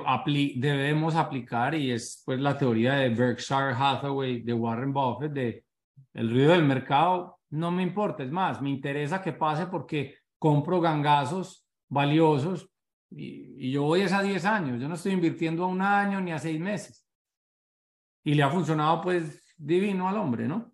[0.56, 5.64] debemos aplicar y es pues la teoría de Berkshire Hathaway, de Warren Buffett, de
[6.14, 10.80] el ruido del mercado no me importa, es más, me interesa que pase porque compro
[10.80, 12.70] gangazos valiosos
[13.10, 16.40] y, yo voy a 10 años, yo no estoy invirtiendo a un año ni a
[16.40, 17.06] seis meses.
[18.24, 20.72] Y le ha funcionado pues divino al hombre, ¿no?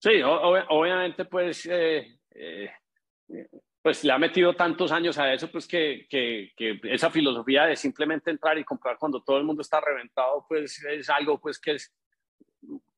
[0.00, 2.70] Sí, obviamente pues, eh, eh,
[3.82, 7.76] pues le ha metido tantos años a eso, pues que, que, que, esa filosofía de
[7.76, 11.72] simplemente entrar y comprar cuando todo el mundo está reventado, pues es algo pues que
[11.72, 11.94] es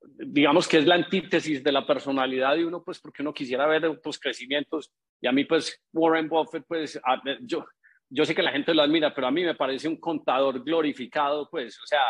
[0.05, 4.01] digamos que es la antítesis de la personalidad de uno, pues porque uno quisiera ver
[4.03, 4.93] pues, crecimientos.
[5.21, 7.01] Y a mí, pues, Warren Buffett, pues,
[7.43, 7.65] yo,
[8.09, 11.49] yo sé que la gente lo admira, pero a mí me parece un contador glorificado,
[11.51, 12.03] pues, o sea,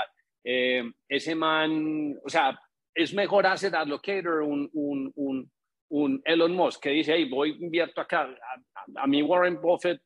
[0.44, 2.58] eh, ese man, o sea,
[2.94, 5.50] es mejor hacer allocator un, un,
[5.88, 8.22] un, Elon Musk que dice, hey, voy, invierto acá.
[8.22, 10.00] A, a, mí Warren Buffett,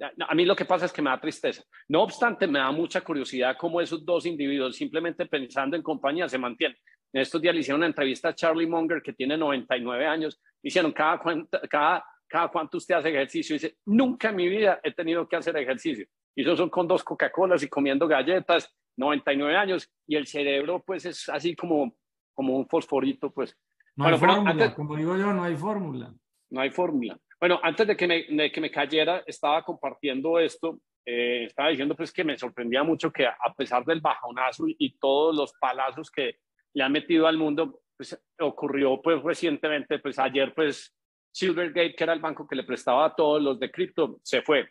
[0.00, 1.62] a, mí lo que pasa es que me da tristeza.
[1.88, 6.38] No obstante, me da mucha curiosidad cómo esos dos individuos, simplemente pensando en compañía, se
[6.38, 6.76] mantienen.
[7.12, 10.40] En estos días le hicieron una entrevista a Charlie Munger, que tiene 99 años.
[10.62, 13.54] Hicieron, ¿cada, cuánto, cada, cada cuánto usted hace ejercicio?
[13.54, 16.06] Dice, nunca en mi vida he tenido que hacer ejercicio.
[16.36, 19.90] Y eso son con dos Coca-Colas y comiendo galletas, 99 años.
[20.06, 21.96] Y el cerebro, pues, es así como,
[22.38, 23.58] como un fosforito, pues.
[23.96, 26.14] No hay fórmula, como digo yo, no hay fórmula.
[26.50, 27.18] No hay fórmula.
[27.40, 30.78] Bueno, antes de que me, de que me cayera, estaba compartiendo esto.
[31.04, 35.34] Eh, estaba diciendo pues que me sorprendía mucho que a pesar del bajonazo y todos
[35.34, 36.36] los palazos que,
[36.74, 40.94] le ha metido al mundo, pues ocurrió pues recientemente, pues ayer pues
[41.32, 44.68] Silvergate, que era el banco que le prestaba a todos los de cripto, se fue.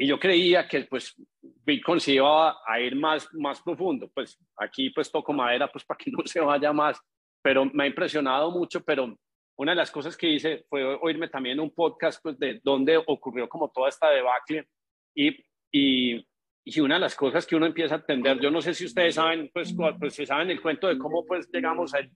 [0.00, 4.10] Y yo creía que pues Bitcoin se iba a ir más, más profundo.
[4.14, 6.98] Pues aquí pues toco madera pues para que no se vaya más.
[7.42, 9.14] Pero me ha impresionado mucho, pero
[9.56, 13.46] una de las cosas que hice fue oírme también un podcast pues de dónde ocurrió
[13.46, 14.66] como toda esta debacle
[15.14, 15.36] y,
[15.70, 16.26] y
[16.62, 19.14] y una de las cosas que uno empieza a entender, yo no sé si ustedes
[19.14, 22.10] saben, pues, pues si saben el cuento de cómo pues llegamos al,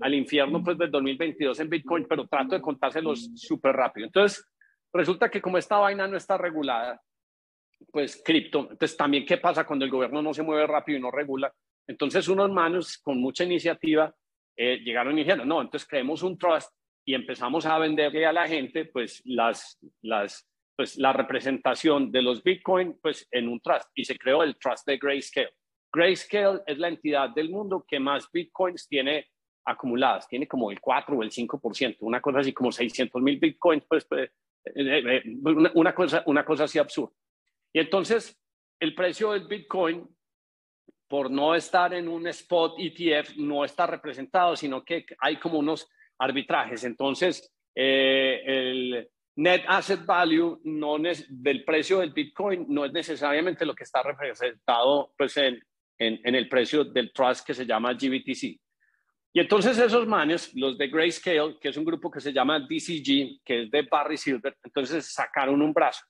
[0.00, 4.06] al infierno pues del 2022 en Bitcoin, pero trato de contárselos súper rápido.
[4.06, 4.44] Entonces,
[4.92, 7.00] resulta que como esta vaina no está regulada,
[7.90, 11.10] pues cripto, entonces también qué pasa cuando el gobierno no se mueve rápido y no
[11.10, 11.52] regula.
[11.86, 14.14] Entonces unos manos con mucha iniciativa
[14.56, 16.70] eh, llegaron y dijeron, no, entonces creemos un trust
[17.04, 20.46] y empezamos a venderle a la gente pues las, las
[20.80, 24.86] pues, la representación de los Bitcoin pues, en un trust y se creó el trust
[24.86, 25.52] de Grayscale.
[25.92, 29.28] Grayscale es la entidad del mundo que más Bitcoins tiene
[29.66, 33.84] acumuladas, tiene como el 4 o el 5%, una cosa así como 600 mil Bitcoins,
[33.86, 34.30] pues, pues
[34.64, 35.22] eh, eh,
[35.74, 37.14] una, cosa, una cosa así absurda.
[37.72, 38.40] Y entonces
[38.80, 40.08] el precio del Bitcoin,
[41.08, 45.88] por no estar en un spot ETF, no está representado, sino que hay como unos
[46.18, 46.84] arbitrajes.
[46.84, 53.84] Entonces, el, net asset value no del precio del Bitcoin no es necesariamente lo que
[53.84, 55.60] está representado pues, en,
[55.98, 58.60] en, el precio del trust que se llama GBTC.
[59.32, 63.40] Y entonces esos manes, los de Grayscale, que es un grupo que se llama DCG,
[63.44, 66.04] que es de Barry Silver, entonces sacaron un brazo.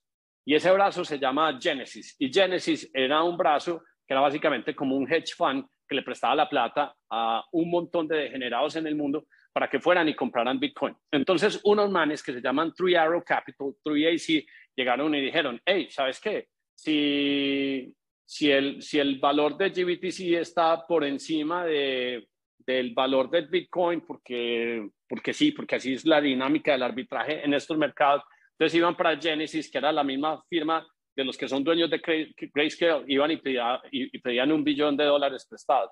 [0.44, 2.16] Y ese brazo se llama Genesis.
[2.18, 6.34] Y Genesis era un brazo que era básicamente como un hedge fund que le prestaba
[6.34, 10.60] la plata a un montón de degenerados en el mundo para que fueran y compraran
[10.60, 10.94] Bitcoin.
[11.10, 16.20] Entonces, unos manes que se llaman Three Arrow Capital, 3AC, llegaron y dijeron, hey, ¿sabes
[16.20, 16.48] qué?
[16.74, 17.92] Si,
[18.24, 24.02] si, el, si el valor de GBTC está por encima de, del valor del Bitcoin,
[24.02, 28.22] porque, porque sí, porque así es la dinámica del arbitraje en estos mercados,
[28.60, 32.32] entonces iban para Genesis, que era la misma firma de los que son dueños de
[32.54, 35.90] Grayscale, iban y pedían, y pedían un billón de dólares prestados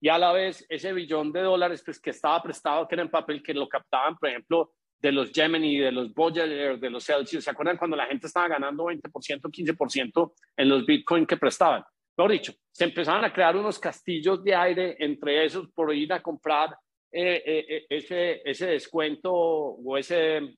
[0.00, 3.10] y a la vez ese billón de dólares pues, que estaba prestado, que era en
[3.10, 7.44] papel, que lo captaban, por ejemplo, de los Gemini, de los Voyager, de los Celsius.
[7.44, 11.84] ¿Se acuerdan cuando la gente estaba ganando 20%, 15% en los Bitcoin que prestaban?
[12.16, 16.22] Mejor dicho, se empezaban a crear unos castillos de aire entre esos por ir a
[16.22, 16.76] comprar
[17.12, 20.56] eh, eh, eh, ese, ese descuento o ese,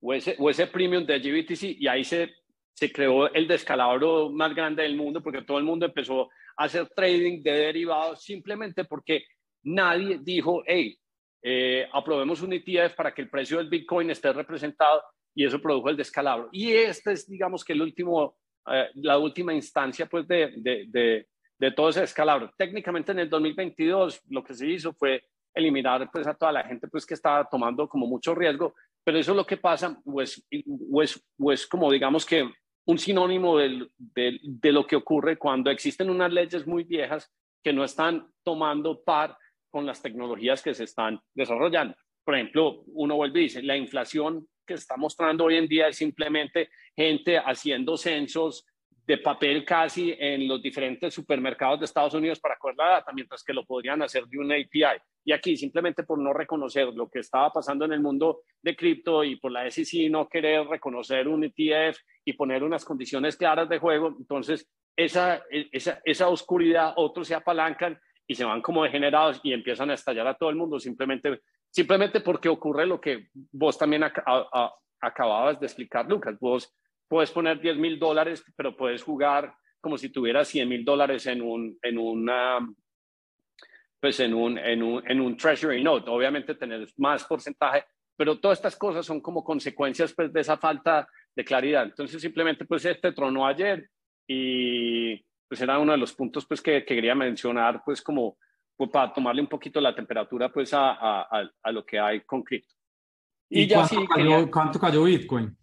[0.00, 2.34] o ese, o ese premium de GBTC y ahí se,
[2.72, 7.42] se creó el descalabro más grande del mundo porque todo el mundo empezó hacer trading
[7.42, 9.24] de derivados simplemente porque
[9.62, 10.98] nadie dijo, hey,
[11.42, 15.02] eh, aprobemos un ETF para que el precio del Bitcoin esté representado
[15.34, 16.48] y eso produjo el descalabro.
[16.50, 18.36] Y este es, digamos, que el último,
[18.72, 21.26] eh, la última instancia, pues, de, de,
[21.58, 22.52] de, todo ese descalabro.
[22.56, 25.22] Técnicamente en el 2022 lo que se hizo fue
[25.54, 28.74] eliminar, pues, a toda la gente, pues, que estaba tomando como mucho riesgo,
[29.06, 30.44] pero eso es lo que pasa, pues,
[30.90, 32.50] pues, pues como digamos que
[32.86, 37.84] un sinónimo de, de, lo que ocurre cuando existen unas leyes muy viejas que no
[37.84, 39.38] están tomando par
[39.70, 41.94] con las tecnologías que se están desarrollando.
[42.24, 45.98] Por ejemplo, uno vuelve y dice, la inflación que está mostrando hoy en día es
[45.98, 52.56] simplemente gente haciendo censos de papel casi en los diferentes supermercados de Estados Unidos para
[52.56, 54.98] coger la data, mientras que lo podrían hacer de un API.
[55.26, 59.24] Y aquí, simplemente por no reconocer lo que estaba pasando en el mundo de cripto
[59.24, 63.80] y por la SEC no querer reconocer un ETF y poner unas condiciones claras de
[63.80, 69.52] juego, entonces esa, esa, esa oscuridad, otros se apalancan y se van como degenerados y
[69.52, 74.04] empiezan a estallar a todo el mundo, simplemente, simplemente porque ocurre lo que vos también
[75.00, 76.38] acababas de explicar, Lucas.
[76.40, 76.72] Vos
[77.08, 81.42] puedes poner 10 mil dólares, pero puedes jugar como si tuvieras 100 mil dólares en,
[81.42, 82.58] un, en, una,
[84.00, 87.84] pues en un, en un, en un treasury note, obviamente tener más porcentaje,
[88.16, 91.84] pero todas estas cosas son como consecuencias pues de esa falta de claridad.
[91.84, 93.88] Entonces simplemente pues este tronó ayer
[94.26, 95.16] y
[95.48, 98.36] pues era uno de los puntos pues que, quería mencionar pues como
[98.76, 102.42] pues, para tomarle un poquito la temperatura pues a, a, a lo que hay con
[102.42, 102.74] cripto.
[103.48, 105.56] Y, ya cuánto, cayó, ¿Cuánto cayó Bitcoin?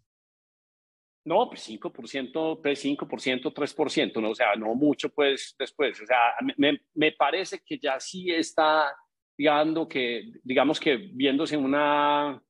[1.26, 4.30] No, pues 5%, pues 5%, 3%, ¿no?
[4.30, 6.02] o sea, no mucho pues después.
[6.02, 6.18] O sea,
[6.58, 8.94] me, me parece que ya sí está,
[9.38, 12.42] digamos que, digamos que viéndose una,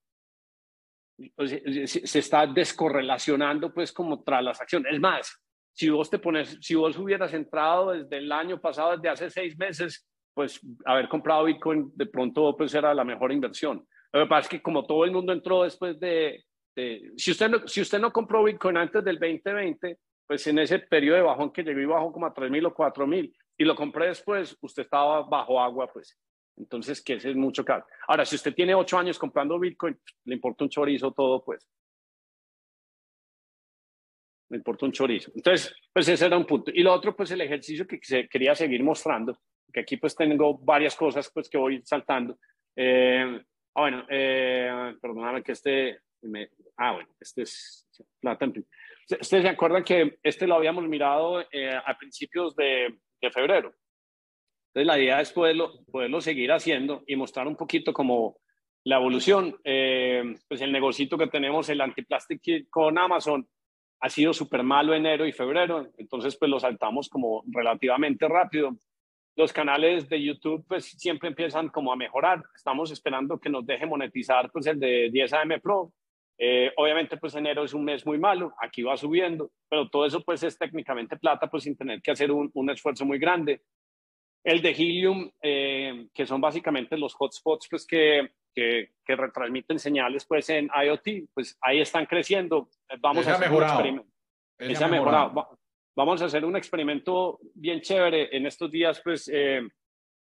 [1.45, 4.93] se está descorrelacionando pues como tras las acciones.
[4.93, 9.09] Es más, si vos te pones, si vos hubieras entrado desde el año pasado, desde
[9.09, 13.86] hace seis meses, pues haber comprado Bitcoin de pronto pues era la mejor inversión.
[14.12, 16.43] Lo que pasa es que como todo el mundo entró después de,
[16.75, 21.17] si, usted no, si usted no compró Bitcoin antes del 2020, pues en ese periodo
[21.17, 24.57] de bajón que llegó y bajó como a 3.000 o 4.000 y lo compré después,
[24.62, 26.17] usted estaba bajo agua, pues.
[26.57, 27.86] Entonces, que ese es mucho caro.
[28.07, 31.67] Ahora, si usted tiene ocho años comprando Bitcoin, le importa un chorizo todo, pues.
[34.49, 35.31] Le importa un chorizo.
[35.36, 36.71] Entonces, pues ese era un punto.
[36.73, 39.39] Y lo otro, pues el ejercicio que se quería seguir mostrando,
[39.71, 42.38] que aquí pues tengo varias cosas pues que voy saltando.
[42.75, 43.41] Eh,
[43.75, 45.99] ah, bueno, eh, perdóname que este,
[46.77, 47.88] ah, bueno, este es
[48.19, 48.47] plata.
[49.19, 52.99] Ustedes se acuerdan que este lo habíamos mirado eh, a principios de,
[53.31, 53.73] febrero.
[54.67, 58.38] Entonces la idea es poderlo, poderlo seguir haciendo y mostrar un poquito como
[58.83, 59.55] la evolución.
[59.63, 63.47] Eh, pues el negocito que tenemos, el antiplastic con Amazon,
[64.01, 68.75] ha sido súper malo enero y febrero, entonces pues lo saltamos como relativamente rápido.
[69.38, 72.43] Los canales de YouTube pues siempre empiezan como a mejorar.
[72.53, 75.93] Estamos esperando que nos deje monetizar pues el de 10 AM Pro
[76.38, 80.22] eh, obviamente, pues enero es un mes muy malo, aquí va subiendo, pero todo eso
[80.22, 83.62] pues es técnicamente plata, pues sin tener que hacer un, un esfuerzo muy grande.
[84.43, 90.26] El de Helium, eh, que son básicamente los hotspots pues que, que, que, retransmiten señales
[90.26, 92.69] pues en IoT, pues ahí están creciendo.
[93.00, 94.12] Vamos a hacer un experimento.
[94.60, 95.58] ha mejorado.
[95.96, 98.36] Vamos a hacer un experimento bien chévere.
[98.36, 99.62] En estos días pues eh,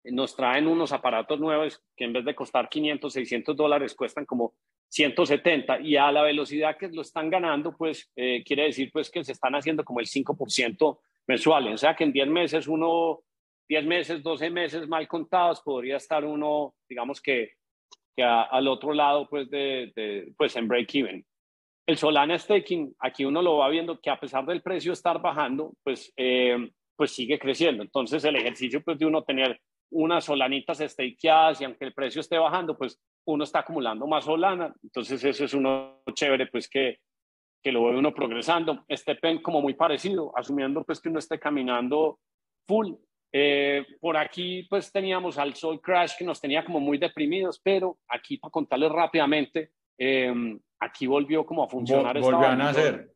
[0.04, 4.54] nos traen unos aparatos nuevos que en vez de costar 500, 600 dólares cuestan como
[4.90, 9.24] 170 y a la velocidad que lo están ganando, pues eh, quiere decir pues que
[9.24, 11.74] se están haciendo como el 5% mensual.
[11.74, 13.22] O sea que en 10 meses uno,
[13.68, 17.54] 10 meses, 12 meses mal contados, podría estar uno, digamos que,
[18.16, 21.26] que al otro lado pues, de, pues en break-even.
[21.88, 25.74] El Solana Staking, aquí uno lo va viendo que a pesar del precio estar bajando,
[25.84, 27.84] pues, eh, pues sigue creciendo.
[27.84, 29.60] Entonces el ejercicio pues de uno tener
[29.92, 34.74] unas solanitas stakeadas y aunque el precio esté bajando, pues uno está acumulando más Solana.
[34.84, 37.00] Entonces eso es uno chévere, pues que,
[37.64, 38.84] que lo ve uno progresando.
[38.88, 42.20] Este pen como muy parecido, asumiendo pues que uno esté caminando
[42.68, 42.94] full.
[43.38, 47.98] Eh, por aquí pues teníamos al Sol Crash que nos tenía como muy deprimidos, pero
[48.08, 52.20] aquí para contarles rápidamente, em, aquí volvió como a funcionar.
[52.20, 53.12] volvió a nacer.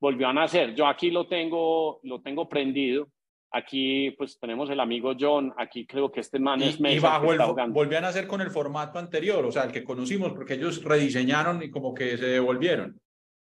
[0.00, 0.74] Volvió a nacer.
[0.74, 3.08] Yo aquí lo tengo, lo tengo prendido.
[3.56, 6.96] Aquí pues tenemos el amigo John, aquí creo que este man es Mesa.
[6.96, 10.32] Y bajo el, volvían a hacer con el formato anterior, o sea, el que conocimos,
[10.32, 13.00] porque ellos rediseñaron y como que se devolvieron.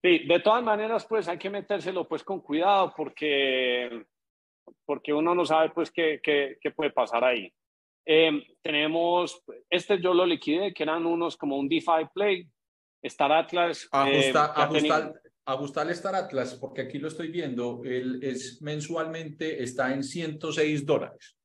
[0.02, 4.04] Sí, de todas maneras pues hay que metérselo pues con cuidado porque,
[4.85, 7.52] porque uno no sabe pues qué, qué, qué puede pasar ahí.
[8.04, 12.48] Eh, tenemos, este yo lo liquidé, que eran unos como un DeFi Play,
[13.00, 13.88] Star Atlas.
[13.92, 20.02] Ajusta, eh, Agustal Star Atlas, porque aquí lo estoy viendo, él es mensualmente está en
[20.02, 21.37] 106 dólares.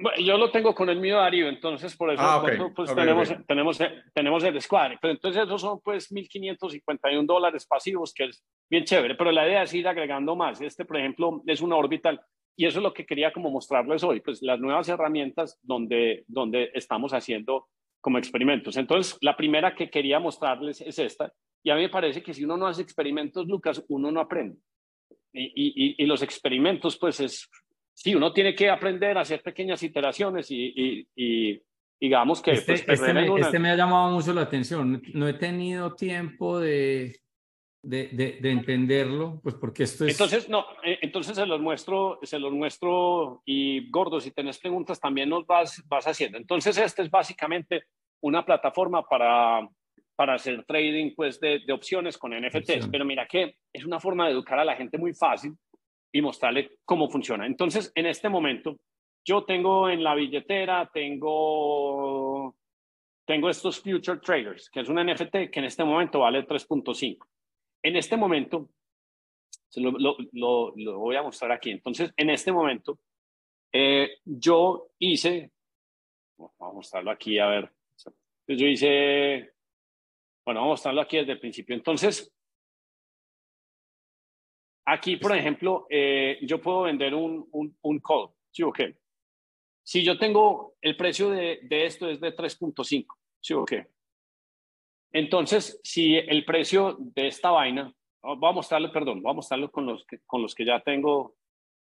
[0.00, 2.40] Bueno, yo lo tengo con el mío Darío, entonces por eso ah,
[2.74, 3.78] pues, tenemos, tenemos,
[4.14, 4.92] tenemos el squad.
[5.00, 9.16] Pero entonces esos son pues 1.551 dólares pasivos, que es bien chévere.
[9.16, 10.60] Pero la idea es ir agregando más.
[10.60, 12.20] Este, por ejemplo, es una orbital.
[12.56, 16.70] Y eso es lo que quería como mostrarles hoy, pues las nuevas herramientas donde, donde
[16.74, 17.68] estamos haciendo
[18.00, 18.76] como experimentos.
[18.76, 22.44] Entonces, la primera que quería mostrarles es esta, y a mí me parece que si
[22.44, 24.58] uno no hace experimentos, Lucas, uno no aprende.
[25.32, 27.48] Y, y, los experimentos, pues es,
[27.92, 31.62] sí, uno tiene que aprender a hacer pequeñas iteraciones y, y
[32.00, 32.52] digamos que...
[32.52, 35.02] Este, pues, este, me, este, me, ha llamado mucho la atención.
[35.14, 37.20] No he tenido tiempo de,
[37.82, 40.12] de, de, entenderlo, pues porque esto es...
[40.12, 45.00] Entonces, no, eh, entonces se los muestro, se los muestro y Gordo, si tenés preguntas
[45.00, 46.38] también nos vas, vas haciendo.
[46.38, 47.84] Entonces, este es básicamente
[48.20, 49.68] una plataforma para
[50.18, 52.88] para hacer trading pues, de, de opciones con NFTs.
[52.90, 55.54] Pero mira que es una forma de educar a la gente muy fácil
[56.12, 57.46] y mostrarle cómo funciona.
[57.46, 58.80] Entonces, en este momento,
[59.24, 62.56] yo tengo en la billetera, tengo,
[63.24, 67.16] tengo estos Future Traders, que es un NFT que en este momento vale 3.5.
[67.84, 68.70] En este momento,
[69.68, 71.70] se lo, lo, lo, voy a mostrar aquí.
[71.70, 72.98] Entonces, en este momento,
[73.72, 75.52] eh, yo hice
[76.38, 77.72] vamos a mostrarlo aquí, a ver.
[78.48, 79.52] Yo hice,
[80.48, 81.76] bueno, vamos a mostrarlo aquí desde el principio.
[81.76, 82.34] Entonces,
[84.86, 88.96] aquí, por ejemplo, eh, yo puedo vender un, un, un call, ¿sí o qué?
[89.82, 93.04] Si yo tengo el precio de, de esto es de 3.5,
[93.42, 93.88] ¿sí o qué?
[95.12, 99.84] Entonces, si el precio de esta vaina, voy a mostrarlo, perdón, voy a mostrarlo con
[99.84, 101.36] los que, con los que ya tengo,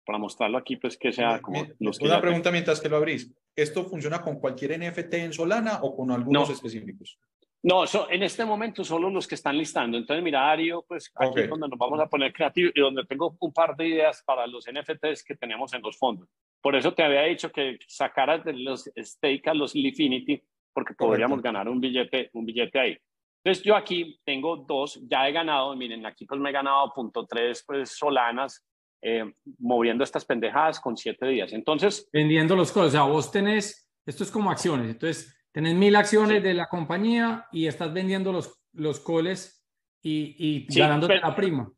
[0.06, 3.36] para mostrarlo aquí, pues que sea como los que Una pregunta mientras que lo abrís.
[3.54, 6.54] ¿Esto funciona con cualquier NFT en Solana o con algunos No.
[6.54, 7.20] específicos?
[7.64, 9.98] No, so- en este momento solo los que están listando.
[9.98, 11.38] Entonces, mira, Ario, pues aquí Ok.
[11.40, 14.46] es donde nos vamos a poner creativos y donde tengo un par de ideas para
[14.46, 16.30] los NFTs que tenemos en los fondos.
[16.62, 20.42] Por eso te había dicho que sacaras de los stake a los Lifinity,
[20.74, 22.98] porque podríamos ganar un billete, un billete ahí.
[23.44, 27.26] Entonces, yo aquí tengo dos, ya he ganado, miren, aquí pues me he ganado punto
[27.26, 28.64] tres, pues solanas,
[29.02, 29.24] eh,
[29.60, 31.54] moviendo estas pendejadas con siete días.
[31.54, 32.88] Entonces, Vendiendo los calls.
[32.88, 34.90] O sea, vos tenés, esto es como acciones.
[34.90, 36.44] Entonces, tenés mil acciones Sí.
[36.44, 39.66] de la compañía y estás vendiendo los, los calls
[40.04, 41.72] y, y Sí, ganándote pero- la prima.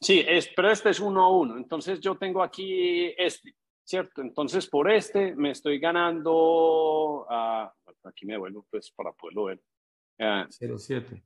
[0.00, 1.58] Sí, es, pero este es uno a uno.
[1.58, 3.54] Entonces yo tengo aquí este,
[3.84, 4.22] ¿cierto?
[4.22, 7.70] Entonces por este me estoy ganando, ah,
[8.04, 9.60] aquí me devuelvo pues para poderlo ver.
[10.18, 11.22] Ah, 07.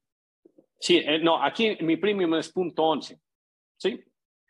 [0.80, 3.20] sí, eh, no, aquí mi premium es punto 11,
[3.76, 4.02] ¿sí?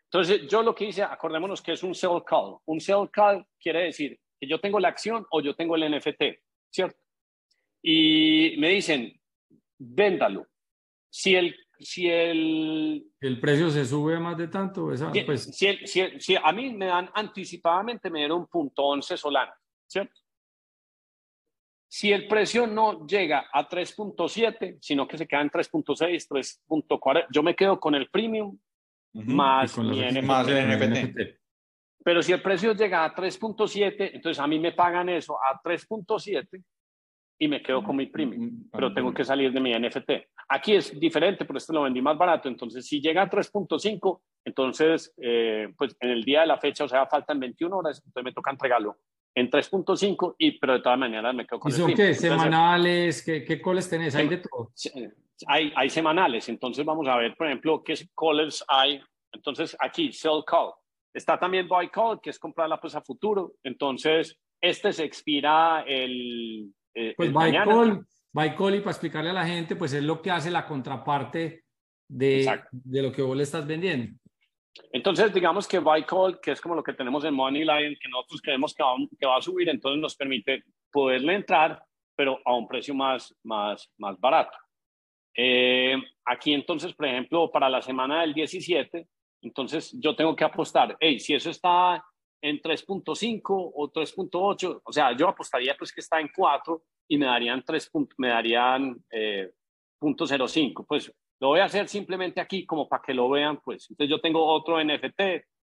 [0.05, 2.57] Entonces yo lo que hice, acordémonos que es un sell call.
[2.65, 6.23] Un sell call quiere decir que yo tengo la acción o yo tengo el NFT,
[6.71, 6.97] ¿cierto?
[7.87, 9.13] Y me dicen,
[9.77, 10.47] véndalo.
[11.07, 14.91] Si el, si el El precio se sube más de tanto.
[14.91, 18.47] Esa, Si, pues, si el- si el- si a mí me dan anticipadamente, me dieron
[18.47, 19.53] punto 11 solano,
[19.85, 20.19] ¿cierto?
[21.87, 27.43] Si el precio no llega a 3.7, sino que se queda en 3.6, 3.40, yo
[27.43, 28.57] me quedo con el premium
[29.13, 30.25] más con mi los- NFT.
[30.27, 31.39] Más el NFT.
[32.03, 36.63] Pero si el precio llega a 3.7, entonces a mí me pagan eso a 3.7
[37.37, 38.69] y me quedo con mi premium.
[38.71, 40.11] pero tengo que salir de mi NFT.
[40.49, 42.47] Aquí es diferente, pero este lo vendí más barato.
[42.47, 46.87] Entonces, si llega a 3.5, entonces, eh, pues en el día de la fecha, o
[46.87, 48.97] sea, faltan 21 horas, entonces me toca entregarlo
[49.35, 51.97] en 3.5, y, pero de todas maneras me quedo ¿Y con el son premium.
[51.97, 52.13] qué?
[52.13, 53.25] Entonces, ¿Semanales?
[53.25, 54.15] ¿Qué, qué calls tenés?
[54.15, 54.71] Hay de todo.
[55.47, 59.01] hay, hay semanales, entonces vamos a ver, por ejemplo, qué callers hay.
[59.33, 60.71] Entonces, aquí, sell call.
[61.13, 63.53] Está también buy call, que es comprarla pues a futuro.
[63.63, 69.75] Entonces, este se expira el, eh, Pues buy call y para explicarle a la gente,
[69.75, 71.63] pues es lo que hace la contraparte
[72.07, 74.17] de, de lo que vos le estás vendiendo.
[74.91, 78.41] Entonces, digamos que call, que es como lo que tenemos en Money Lion, que nosotros
[78.41, 81.81] creemos que va, que va a subir, entonces nos permite poderle entrar,
[82.15, 84.57] pero a un precio más, más, más barato.
[85.35, 89.07] Eh, aquí entonces, por ejemplo, para la semana del 17,
[89.41, 92.03] entonces yo tengo que apostar, hey, si eso está
[92.49, 97.25] en 3.5 o 3.8, o sea, yo apostaría pues que está en 4 y me
[97.25, 99.51] darían 3, punt- me darían eh,
[99.99, 103.89] punto 0.5, pues lo voy a hacer simplemente aquí como para que lo vean, pues.
[103.89, 105.21] Entonces yo tengo otro NFT,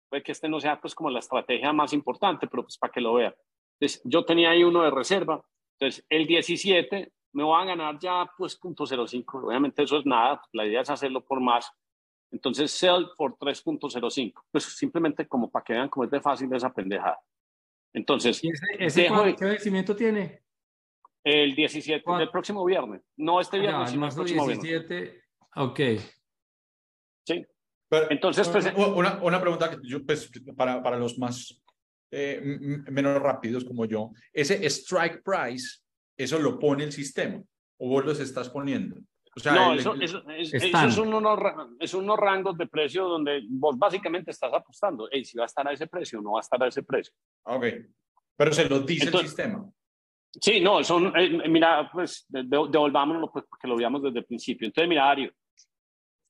[0.08, 3.00] puede que este no sea pues como la estrategia más importante, pero pues para que
[3.00, 3.34] lo vean.
[3.80, 5.42] Entonces yo tenía ahí uno de reserva,
[5.78, 10.40] entonces el 17 me voy a ganar ya pues punto 0.5, obviamente eso es nada,
[10.52, 11.70] la idea es hacerlo por más.
[12.30, 16.72] Entonces sell por 3.05, pues simplemente como para que vean cómo es de fácil esa
[16.72, 17.18] pendejada.
[17.94, 20.42] Entonces, ¿Y ese, ese Dejo de- qué vencimiento tiene?
[21.24, 22.20] el 17 ¿Cuándo?
[22.20, 24.64] del próximo viernes, no este Ah, viernes, ya, sino el próximo viernes.
[24.64, 25.22] 17.
[25.56, 25.80] Ok.
[27.26, 27.46] Sí.
[27.90, 31.60] Pero, Entonces, pues, una, una, pregunta que yo, pues, para, para los más
[32.10, 32.40] eh,
[32.90, 35.80] menos rápidos como yo, ese strike price,
[36.16, 37.42] eso lo pone el sistema
[37.78, 38.96] o vos los estás poniendo.
[39.38, 41.38] O sea, no, el- eso, eso, es, eso es, unos,
[41.78, 45.66] es unos rangos de precio donde vos básicamente estás apostando, hey, si va a estar
[45.66, 47.14] a ese precio o no va a estar a ese precio.
[47.44, 47.64] Ah, Ok.
[48.36, 49.72] Pero se lo dice Entonces- el sistema.
[50.40, 54.24] Sí, no, son, eh, mira, pues de- de- devolvámonos pues, porque lo veamos desde el
[54.26, 54.66] principio.
[54.66, 55.32] Entonces, mira, Ario.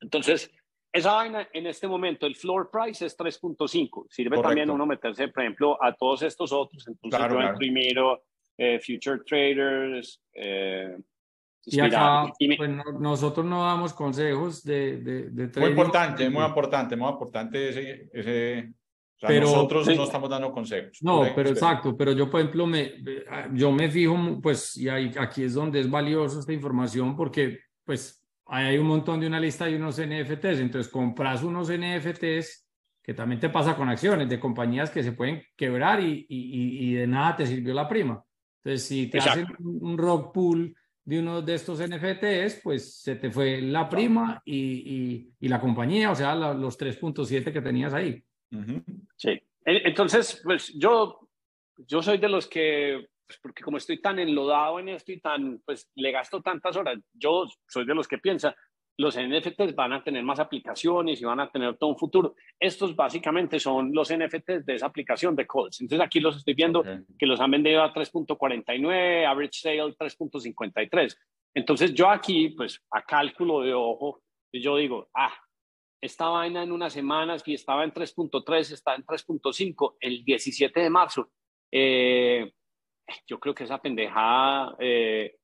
[0.00, 0.50] Entonces,
[0.92, 4.06] esa vaina en este momento, el floor price es 3.5.
[4.08, 4.48] Sirve Correcto.
[4.48, 6.86] también uno meterse, por ejemplo, a todos estos otros.
[6.86, 7.58] Entonces, Claro, yo claro.
[7.58, 8.22] primero
[8.56, 10.20] eh, Future Traders.
[10.34, 10.96] eh,
[11.64, 15.70] Y acá, y me- pues, no- nosotros no damos consejos de, de, de Muy trading.
[15.70, 18.08] importante, muy importante, muy importante ese...
[18.12, 18.72] ese
[19.16, 19.96] o sea, Pero- nosotros Sí.
[19.96, 20.98] no estamos dando consejos.
[21.02, 21.70] No, Correcto, pero espera.
[21.72, 22.92] exacto, pero yo, por ejemplo, me,
[23.52, 28.24] yo me fijo, pues, y ahí, aquí es donde es valioso esta información, porque, pues,
[28.46, 32.64] ahí hay un montón de una lista de unos NFTs, entonces compras unos NFTs,
[33.02, 36.94] que también te pasa con acciones de compañías que se pueden quebrar y, y, y-
[36.94, 38.22] de nada te sirvió la prima.
[38.62, 39.40] Entonces, si te Exacto.
[39.52, 40.76] hacen un rock pool
[41.08, 45.58] de uno de estos NFTs, pues se te fue la prima y, y, y la
[45.58, 48.22] compañía, o sea, la- los 3.7 que tenías ahí.
[49.16, 49.40] Sí.
[49.64, 51.28] Entonces, pues yo,
[51.86, 55.60] yo soy de los que pues porque como estoy tan enlodado en esto y tan,
[55.64, 58.54] pues le gasto tantas horas, yo soy de los que piensa,
[58.98, 62.34] los NFTs van a tener más aplicaciones y van a tener todo un futuro.
[62.58, 65.80] Estos básicamente son los NFTs de esa aplicación de Calls.
[65.80, 66.84] Entonces aquí los estoy viendo
[67.16, 71.16] que los han vendido a 3.49, average sale 3.53.
[71.54, 74.20] Entonces yo aquí, pues a cálculo de ojo,
[74.52, 75.32] yo digo, ah,
[76.00, 80.90] esta vaina en unas semanas que estaba en 3.3, está en 3.5 el 17 de
[80.90, 81.30] marzo.
[81.70, 82.52] Eh,
[83.28, 85.36] yo creo que esa pendejada, eh,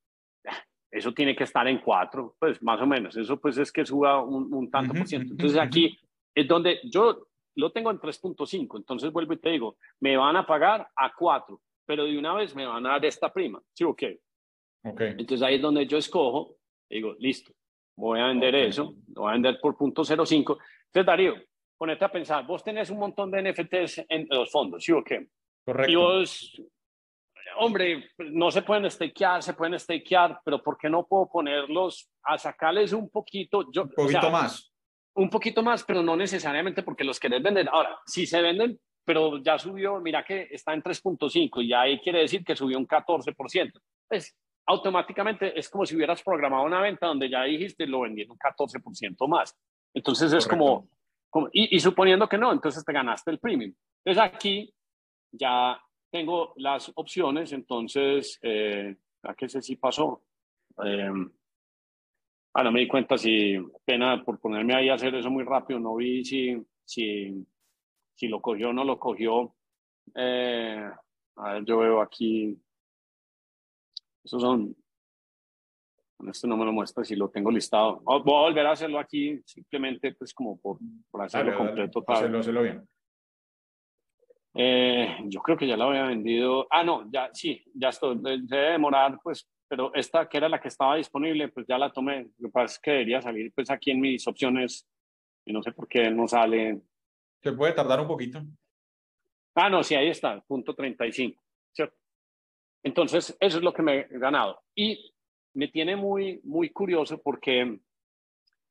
[0.94, 3.16] eso tiene que estar en 4, pues más o menos.
[3.16, 5.32] Eso pues es que suba un, tanto por ciento.
[5.32, 5.98] Entonces aquí
[6.32, 7.26] es donde yo
[7.56, 11.60] lo tengo en 3.5, entonces vuelvo y te digo, me van a pagar a 4,
[11.84, 13.60] pero de una vez me van a dar esta prima.
[13.72, 14.02] Sí, ok.
[14.84, 15.08] okay.
[15.18, 16.56] Entonces ahí es donde yo escojo,
[16.88, 17.52] digo, listo,
[17.96, 20.36] voy a vender eso, lo voy a vender por punto 0.5.
[20.36, 21.34] Entonces, Darío,
[21.76, 25.02] ponete a pensar, vos tenés un montón de NFTs en los fondos, ¿sí o?
[25.02, 25.90] Correcto.
[25.90, 26.62] Y vos,
[27.58, 32.38] hombre, no se pueden stakear, se pueden stakear, pero ¿por qué no puedo ponerlos a
[32.38, 33.70] sacarles un poquito?
[33.72, 34.72] Yo, un poquito más.
[35.16, 37.68] Un poquito más, pero no necesariamente porque los querés vender.
[37.68, 42.20] Ahora, si se venden, pero ya subió, mira que está en 3.5 y ahí quiere
[42.20, 43.72] decir que subió un 14%.
[44.08, 44.36] Pues
[44.66, 48.38] automáticamente es como si hubieras programado una venta donde ya dijiste lo vendí en un
[48.38, 49.56] 14% más.
[49.92, 50.88] Entonces es como,
[51.30, 53.74] como y, suponiendo que no, entonces te ganaste el premium.
[54.04, 54.74] Entonces aquí
[55.32, 55.80] ya
[56.14, 60.22] tengo las opciones, entonces, eh, ¿a qué sé si pasó?
[60.84, 61.10] Eh,
[62.54, 65.80] ah, no me di cuenta si, pena por ponerme ahí a hacer eso muy rápido,
[65.80, 67.44] no vi si, si,
[68.14, 69.56] si lo cogió o no lo cogió.
[70.14, 70.88] Eh,
[71.34, 72.56] a ver, yo veo aquí
[74.22, 74.76] esos son,
[76.28, 78.02] esto no me lo muestra si lo tengo listado.
[78.04, 80.78] Oh, voy a volver a hacerlo aquí, simplemente pues como por,
[81.10, 82.04] por hacerlo completo.
[82.06, 82.88] Hacerlo, hacerlo bien.
[84.54, 86.66] Eh, yo creo que ya la había vendido.
[86.70, 88.18] Ah, no, ya sí, ya estoy.
[88.20, 92.28] Debe demorar, pues, pero esta que era la que estaba disponible, pues ya la tomé.
[92.38, 94.88] Lo que pasa es que debería salir, pues, aquí en mis opciones
[95.44, 96.80] y no sé por qué no sale.
[97.42, 98.42] Se puede tardar un poquito.
[99.56, 101.40] Ah, no, sí, ahí está, punto 35,
[101.72, 101.96] ¿cierto?
[102.82, 104.62] Entonces, eso es lo que me he ganado.
[104.74, 105.12] Y
[105.54, 107.78] me tiene muy, muy curioso porque,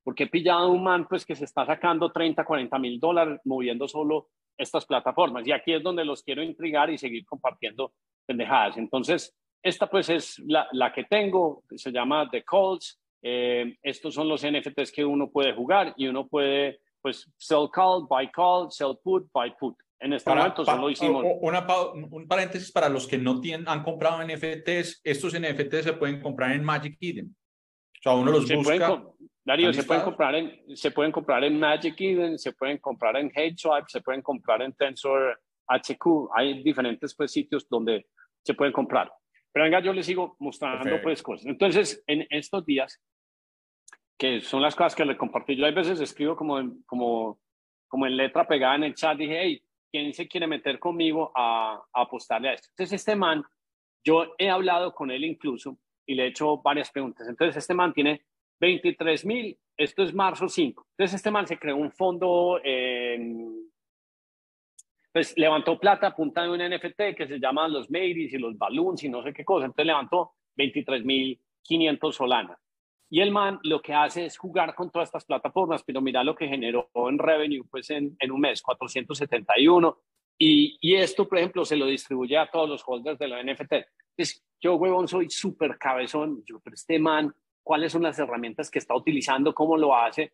[0.04, 3.88] porque he pillado un man pues, que se está sacando 30, 40 mil dólares moviendo
[3.88, 5.48] solo estas plataformas.
[5.48, 7.94] Y aquí es donde los quiero intrigar y seguir compartiendo
[8.26, 8.78] pendejadas.
[8.78, 13.00] Entonces, esta pues es la, la que tengo, se llama The Calls.
[13.22, 18.06] Eh, estos son los NFTs que uno puede jugar y uno puede pues sell call,
[18.10, 19.76] buy call, sell put, buy put.
[20.00, 21.24] En este momento solo hicimos.
[21.42, 25.00] Una, un paréntesis para los que no tienen, han comprado NFTs.
[25.04, 27.34] Estos NFTs se pueden comprar en Magic Eden.
[28.00, 29.02] O sea, uno los busca.
[29.46, 33.28] Darío, se pueden, comprar en, se pueden comprar en Magic Eden, se pueden comprar en
[33.28, 36.30] HateSwipe, se pueden comprar en Tensor HQ.
[36.34, 38.06] Hay diferentes pues, sitios donde
[38.42, 39.12] se pueden comprar.
[39.52, 41.46] Pero venga, yo les sigo mostrando pues cosas.
[41.46, 43.02] Entonces, en estos días,
[44.18, 47.40] que son las cosas que le compartí, yo a veces escribo como como,
[47.88, 51.84] como en letra pegada en el chat, dije, hey, ¿quién se quiere meter conmigo a,
[51.94, 52.70] apostarle a esto?
[52.72, 53.44] Entonces, este man,
[54.04, 57.28] yo he hablado con él incluso y le he hecho varias preguntas.
[57.28, 58.26] Entonces, este man tiene
[58.64, 60.88] 23 mil, esto es marzo 5.
[60.92, 62.62] Entonces, este man se creó un fondo,
[65.12, 68.58] pues levantó plata a punta de un NFT que se llama los Maybes y los
[68.58, 69.66] Balloons y no sé qué cosa.
[69.66, 72.58] Entonces, levantó 23 mil 500 solanas.
[73.10, 76.34] Y el man lo que hace es jugar con todas estas plataformas, pero mira lo
[76.34, 80.00] que generó en revenue pues en, en un mes, 471.
[80.38, 83.74] Y, y, esto, por ejemplo, se lo distribuye a todos los holders de la NFT.
[83.74, 86.44] Entonces, yo, huevón, soy súper cabezón.
[86.46, 89.54] Yo, pero este man, ¿cuáles son las herramientas que está utilizando?
[89.54, 90.34] ¿Cómo lo hace?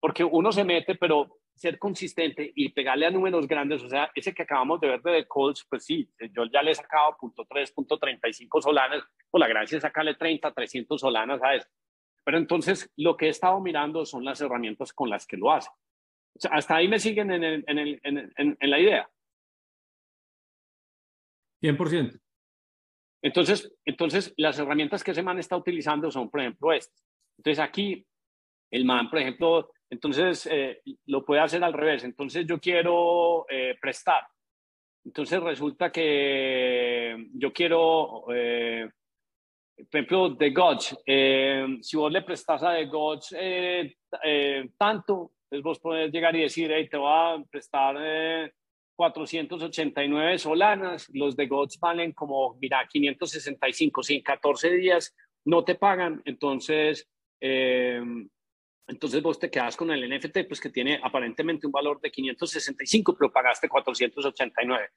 [0.00, 4.34] Porque uno se mete, pero ser consistente y pegarle a números grandes, o sea, ese
[4.34, 7.46] que acabamos de ver de The Calls, pues sí, yo ya le he sacado punto
[7.46, 11.66] .3, punto .35 solanas, por la gracia sacarle 30, 300 solanas a eso.
[12.24, 15.70] Pero entonces lo que he estado mirando son las herramientas con las que lo hace.
[16.50, 17.64] Hasta ahí me siguen en, el,
[18.02, 19.10] en, la idea.
[21.62, 22.20] 100%.
[23.26, 27.04] Entonces, entonces, las herramientas que ese man está utilizando son, por ejemplo, estas.
[27.36, 28.06] Entonces, aquí,
[28.70, 32.04] el man, por ejemplo, entonces eh, lo puede hacer al revés.
[32.04, 34.22] Entonces, yo quiero eh, prestar.
[35.04, 38.88] Entonces, resulta que yo quiero eh,
[39.76, 45.32] por ejemplo, The Gods, eh, si vos le prestas a The Gods eh, eh, tanto,
[45.48, 47.96] pues vos podés llegar y decir, hey, te voy a prestar
[48.96, 55.74] 489 solanas, los The Gods valen como, mira, 565, si en 14 días no te
[55.74, 57.08] pagan, entonces,
[57.40, 63.14] entonces vos te quedas con el NFT, pues que tiene aparentemente un valor de 565,
[63.16, 64.88] pero pagaste 489.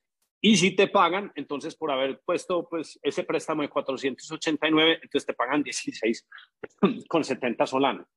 [0.42, 5.34] Y si te pagan, entonces por haber puesto pues ese préstamo de 489, entonces te
[5.34, 6.28] pagan 16
[7.10, 8.08] con 70 solanas.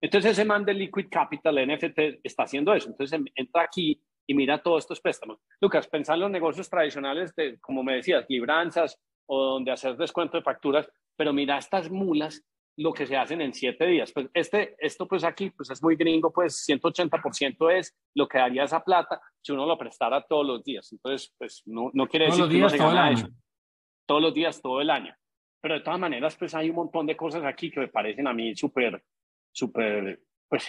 [0.00, 2.88] Entonces ese man de Liquid Capital, NFT, está haciendo eso.
[2.88, 5.40] Entonces entra aquí y mira todos estos préstamos.
[5.60, 10.36] Lucas, pensar en los negocios tradicionales de, como me decías, libranzas o donde hacer descuento
[10.36, 12.44] de facturas, pero mira estas mulas
[12.76, 14.12] lo que se hacen en siete días.
[14.12, 18.64] Pues este, esto pues aquí pues es muy gringo, pues 180% es lo que daría
[18.64, 20.92] esa plata si uno lo prestara todos los días.
[20.92, 23.28] Entonces, pues no, no quiere decir que no se gana eso.
[24.06, 25.14] Todos los días, todo el año.
[25.60, 28.34] Pero de todas maneras, pues hay un montón de cosas aquí que me parecen a
[28.34, 29.02] mí súper,
[29.52, 30.68] súper, pues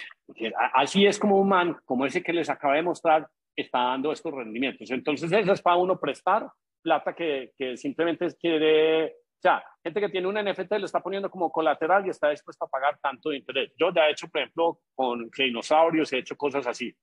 [0.74, 3.28] así es como un man, como ese que les acaba de mostrar,
[3.60, 4.90] está dando estos rendimientos.
[4.90, 6.48] Entonces, eso es para uno prestar
[6.82, 11.50] plata que, simplemente quiere o sea, gente que tiene un NFT lo está poniendo como
[11.50, 13.72] colateral y está dispuesta a pagar tanto de interés.
[13.78, 16.94] Yo ya he hecho, por ejemplo, con dinosaurios, he hecho cosas así.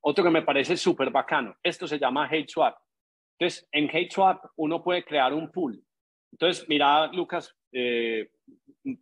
[0.00, 2.76] Otro que me parece súper bacano, esto se llama Hate Swap.
[3.38, 5.80] Entonces, en Hate Swap uno puede crear un pool.
[6.32, 8.28] Entonces, mira, Lucas, eh,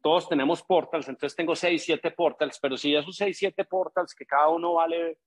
[0.03, 4.27] todos tenemos portals, entonces tengo 6, 7 portals, pero si esos 6, 7 portals, que
[4.27, 5.19] cada uno vale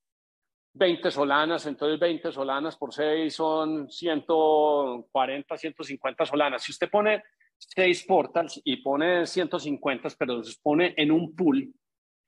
[0.77, 6.63] 20 solanas, entonces 20 solanas por 6 son 140, 150 solanas.
[6.63, 7.23] Si usted pone
[7.57, 11.73] 6 portals y pone 150, pero los pone en un pool,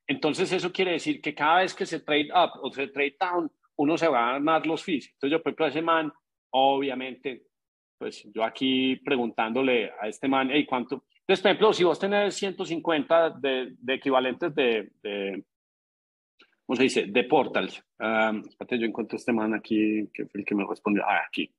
[0.08, 3.52] entonces eso quiere decir que cada vez que se trade up o se trade down,
[3.76, 5.10] uno se va a ganar los fees.
[5.14, 6.12] Entonces yo, por ejemplo, a ese man,
[6.52, 7.43] obviamente,
[7.97, 11.06] pues yo aquí preguntándole a este man, hey, ¿cuánto?
[11.20, 15.43] Entonces, por ejemplo, si vos tenés 150 de, de equivalentes de, de
[16.70, 17.06] ¿cómo se dice?
[17.08, 17.84] De portals.
[17.98, 21.04] Um, espérate, yo encuentro este man aquí, que fue el que me respondió.
[21.04, 21.52] Ah, aquí.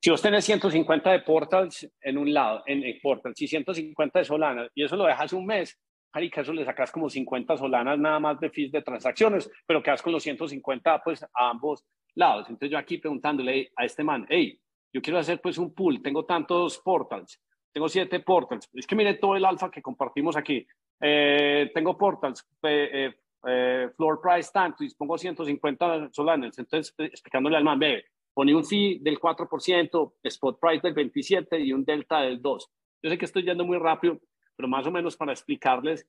[0.00, 4.68] Si vos tenés 150 de portals en un lado, en, portals, y 150 de Solana,
[4.76, 5.76] y eso lo dejas un mes,
[6.12, 10.02] que eso le sacas como 50 solanas nada más de fees de transacciones, pero quedas
[10.02, 11.84] con los 150 pues a ambos
[12.14, 12.46] lados.
[12.48, 14.56] Entonces yo aquí preguntándole a este man, hey,
[14.92, 17.40] yo quiero hacer pues un pool, tengo tantos portals,
[17.72, 20.64] tengo siete portals, es que mire todo el alfa que compartimos aquí,
[21.00, 27.56] eh, tengo portals, eh, eh, floor price tanto y pongo 150 solanas, entonces eh, explicándole
[27.56, 32.20] al man, ve, pone un fee del 4%, spot price del 27 y un delta
[32.22, 32.70] del 2.
[33.02, 34.20] Yo sé que estoy yendo muy rápido,
[34.56, 36.08] pero más o menos para explicarles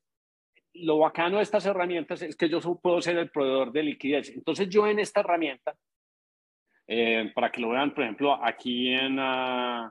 [0.74, 4.30] lo bacano de estas herramientas es que yo puedo ser el proveedor de liquidez.
[4.30, 5.76] Entonces yo en esta herramienta,
[6.86, 9.18] eh, para que lo vean, por ejemplo, aquí en...
[9.18, 9.90] Uh,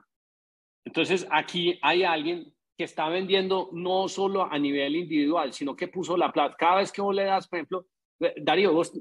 [0.84, 6.16] entonces aquí hay alguien que está vendiendo no solo a nivel individual, sino que puso
[6.16, 6.56] la plata.
[6.58, 7.86] Cada vez que vos le das, por ejemplo,
[8.20, 8.98] eh, Darío, vos,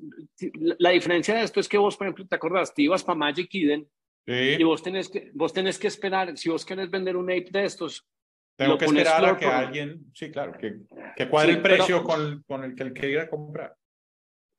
[0.80, 3.50] la diferencia de esto es que vos, por ejemplo, te acordás, te ibas para Magic
[3.54, 3.88] Eden
[4.28, 7.64] y vos tenés, que, vos tenés que esperar, si vos querés vender un ape de
[7.64, 8.06] estos,
[8.58, 10.82] tengo que esperar a que alguien, sí, claro, que,
[11.16, 13.78] que cuadre el precio con, con el que él quiera comprar.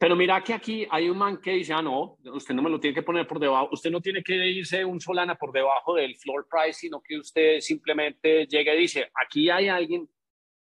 [0.00, 2.80] Pero mira que aquí hay un man que dice, ah, no, usted no me lo
[2.80, 6.16] tiene que poner por debajo, usted no tiene que irse un Solana por debajo del
[6.16, 10.08] floor price, sino que usted simplemente llega y dice, aquí hay alguien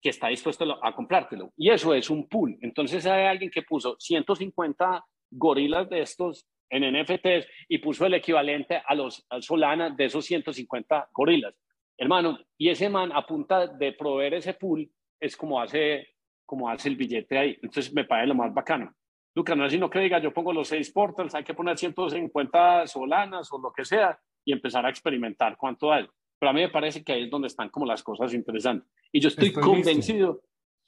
[0.01, 1.53] que está dispuesto a comprártelo.
[1.55, 2.57] Y eso es un pool.
[2.59, 8.81] Entonces hay alguien que puso 150 gorilas de estos en NFTs y puso el equivalente
[8.85, 11.55] a los Solana de esos 150 gorilas.
[11.97, 16.15] Hermano, y ese man a punta de proveer ese pool es como hace,
[16.45, 17.57] como hace el billete ahí.
[17.61, 18.93] Entonces me parece lo más bacano.
[19.33, 22.87] Lucas, no es sino que diga, yo pongo los seis portals, hay que poner 150
[22.87, 26.07] solanas o lo que sea y empezar a experimentar cuánto hay.
[26.37, 28.89] Pero a mí me parece que ahí es donde están como las cosas interesantes.
[29.11, 30.41] Y yo estoy, convencido,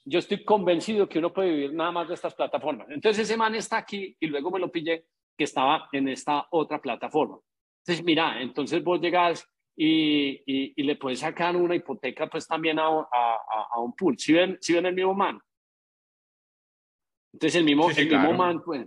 [0.04, 2.88] yo estoy convencido que uno puede vivir nada más de estas plataformas.
[2.90, 6.80] Entonces ese man está aquí y luego me lo pillé que estaba en esta otra
[6.80, 7.38] plataforma.
[7.80, 12.86] Entonces, mira, entonces vos llegas y, y, le puedes sacar una hipoteca pues también a,
[12.86, 14.16] a, a un pool.
[14.18, 15.40] Si ven, si ven el mismo man,
[17.34, 18.86] entonces el mismo, el mismo man, pues,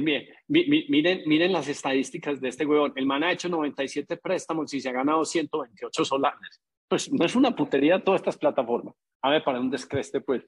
[0.00, 2.92] miren, miren las estadísticas de este huevón.
[2.94, 6.62] El man ha hecho 97 préstamos y se ha ganado 128 solares.
[6.86, 8.94] Pues no es una putería todas estas plataformas.
[9.22, 10.44] A ver, para un descreste, pues.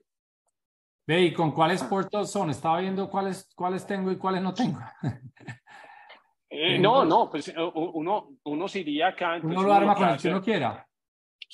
[1.05, 2.51] Ve, ¿y con cuáles portals son?
[2.51, 4.79] Estaba viendo cuáles, cuáles tengo y cuáles no tengo.
[6.49, 9.41] Eh, no, no, pues uno, uno se iría acá.
[9.43, 10.87] Uno lo arma con el que uno quiera.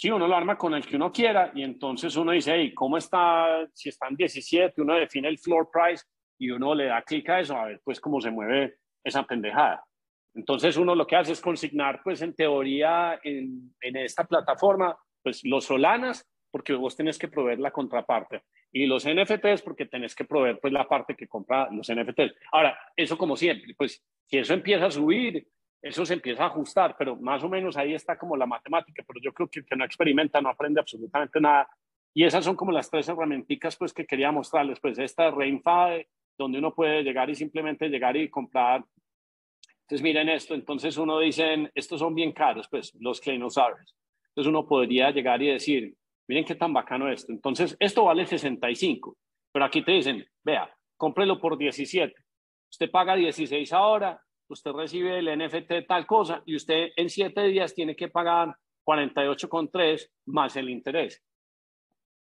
[0.01, 2.97] Sí, uno lo arma con el que uno quiera y entonces uno dice, hey, ¿cómo
[2.97, 3.69] está?
[3.75, 6.05] Si está en 17, uno define el floor price
[6.39, 9.85] y uno le da clic a eso, a ver pues cómo se mueve esa pendejada.
[10.35, 15.45] Entonces uno lo que hace es consignar, pues en teoría, en, en esta plataforma, pues
[15.45, 20.25] los solanas, porque vos tenés que proveer la contraparte, y los NFTs, porque tenés que
[20.25, 22.37] proveer pues la parte que compra los NFTs.
[22.53, 25.45] Ahora, eso como siempre, pues si eso empieza a subir,
[25.81, 29.21] eso se empieza a ajustar, pero más o menos ahí está como la matemática, pero
[29.23, 31.69] yo creo que el que no experimenta no aprende absolutamente nada.
[32.15, 36.59] Y esas son como las tres herramientas pues, que quería mostrarles, pues esta RainFade, donde
[36.59, 38.85] uno puede llegar y simplemente llegar y comprar
[39.83, 43.95] Entonces miren esto, entonces uno dice, estos son bien caros, pues los Cleanosaurus.
[44.29, 45.95] Entonces uno podría llegar y decir,
[46.29, 47.33] miren qué tan bacano esto.
[47.33, 49.17] Entonces esto vale 65,
[49.53, 52.15] pero aquí te dicen, vea, cómprelo por 17.
[52.71, 57.75] Usted paga 16 ahora, usted recibe el NFT tal cosa y usted en 7 días
[57.75, 61.23] tiene que pagar 48,3 más el interés.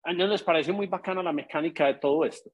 [0.04, 2.52] ¿A ellos les parece muy bacana la mecánica de todo esto?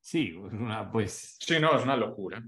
[0.00, 1.36] Sí, una, pues.
[1.40, 2.42] Sí, no, es una locura.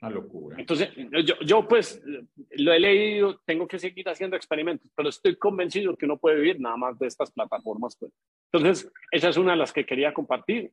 [0.00, 0.56] Una locura.
[0.58, 0.90] Entonces,
[1.24, 2.02] yo, yo pues
[2.50, 6.60] lo he leído, tengo que seguir haciendo experimentos, pero estoy convencido que uno puede vivir
[6.60, 7.96] nada más de estas plataformas.
[7.98, 8.12] Pues.
[8.52, 10.72] Entonces, esa es una de las que quería compartir.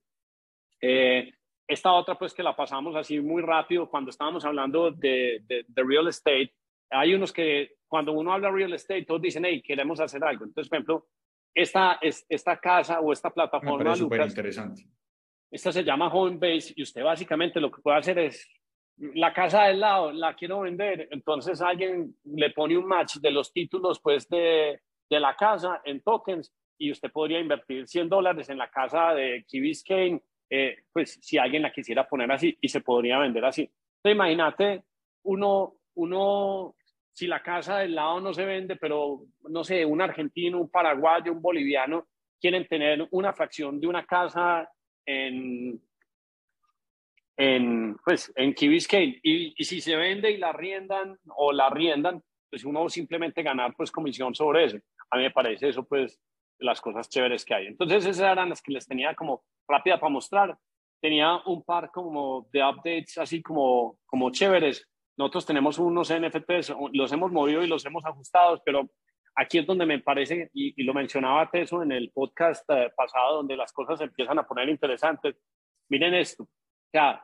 [0.81, 1.33] Eh,
[1.67, 5.83] esta otra, pues que la pasamos así muy rápido cuando estábamos hablando de, de, de,
[5.83, 6.53] real estate.
[6.89, 10.45] Hay unos que cuando uno habla de real estate, todos dicen, hey, queremos hacer algo.
[10.45, 11.07] Entonces, por ejemplo,
[11.53, 14.83] esta, esta casa o esta plataforma, Me Lucas, interesante.
[15.51, 18.49] Esta se llama Homebase y usted básicamente lo que puede hacer es
[18.97, 23.51] la casa del lado, la quiero vender, entonces alguien le pone un match de los
[23.51, 28.57] títulos pues de, de la casa en tokens y usted podría invertir 100 dólares en
[28.57, 30.21] la casa de Key Biscayne,
[30.55, 33.63] eh, pues si alguien la quisiera poner así y se podría vender así.
[33.63, 34.83] Entonces imagínate,
[35.23, 36.75] uno, uno,
[37.11, 41.31] si la casa del lado no se vende, pero no sé, un argentino, un paraguayo,
[41.31, 42.05] un boliviano,
[42.39, 44.69] quieren tener una fracción de una casa
[45.07, 45.81] en,
[47.35, 49.19] en, pues, en Key Biscayne.
[49.23, 53.73] Y, y, si se vende y la riendan o la riendan, pues uno simplemente ganar
[53.75, 54.77] pues comisión sobre eso.
[55.09, 56.21] A mí me parece eso pues
[56.63, 57.67] las cosas chéveres que hay.
[57.67, 60.57] Entonces esas eran las que les tenía como rápida para mostrar.
[61.01, 64.87] Tenía un par como de updates así como, como chéveres.
[65.17, 68.89] Nosotros tenemos unos NFTs, los hemos movido y los hemos ajustado, pero
[69.35, 73.55] aquí es donde me parece, y, lo mencionaba Teso en el podcast eh, pasado, donde
[73.55, 75.35] las cosas empiezan a poner interesantes.
[75.89, 76.49] Miren esto, o
[76.91, 77.23] sea,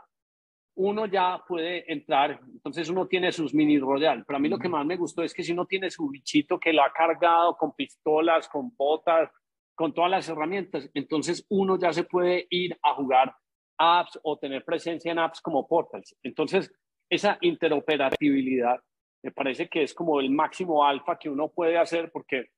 [0.76, 4.70] uno ya puede entrar, entonces uno tiene sus mini royal, pero a mí lo que
[4.70, 7.74] más me gustó es que si uno tiene su bichito que lo ha cargado con
[7.74, 9.30] pistolas, con botas,
[9.76, 13.36] con todas las herramientas, entonces uno ya se puede ir a jugar
[13.78, 16.15] apps o tener presencia en apps como Portals.
[16.22, 16.72] Entonces,
[17.09, 18.80] esa interoperabilidad
[19.24, 22.51] me parece que es como el máximo alfa que uno puede hacer porque,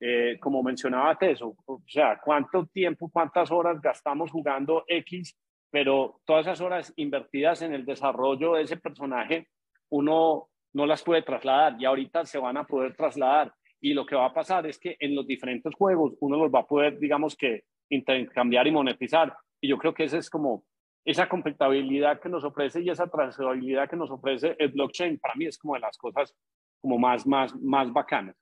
[0.00, 5.36] eh, como mencionaba Teso, o sea, cuánto tiempo, cuántas horas gastamos jugando X,
[5.70, 9.48] pero todas esas horas invertidas en el desarrollo de ese personaje,
[9.90, 13.52] uno no las puede trasladar y ahorita se van a poder trasladar.
[13.80, 16.60] Y lo que va a pasar es que en los diferentes juegos uno los va
[16.60, 19.34] a poder, digamos que, intercambiar y monetizar.
[19.60, 20.64] Y yo creo que esa es como
[21.04, 25.46] esa compatibilidad que nos ofrece y esa trazabilidad que nos ofrece el blockchain, para mí
[25.46, 26.34] es como de las cosas
[26.80, 28.36] como más, más, más bacanas.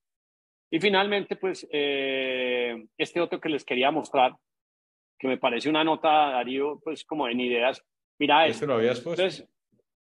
[0.70, 4.35] Y finalmente, pues, eh, este otro que les quería mostrar,
[5.19, 7.83] que me parece una nota, Darío, pues como en ideas.
[8.19, 9.23] Mira, ¿Este lo habías puesto?
[9.23, 9.49] Entonces,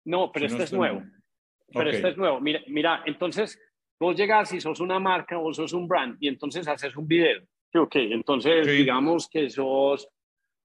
[0.05, 1.01] no, pero si este no es nuevo.
[1.01, 1.11] nuevo.
[1.69, 1.97] Pero okay.
[1.97, 2.41] este es nuevo.
[2.41, 3.59] Mira, mira, entonces,
[3.99, 7.43] vos llegas y sos una marca o sos un brand y entonces haces un video.
[7.77, 8.73] Ok, entonces sí.
[8.73, 10.09] digamos que sos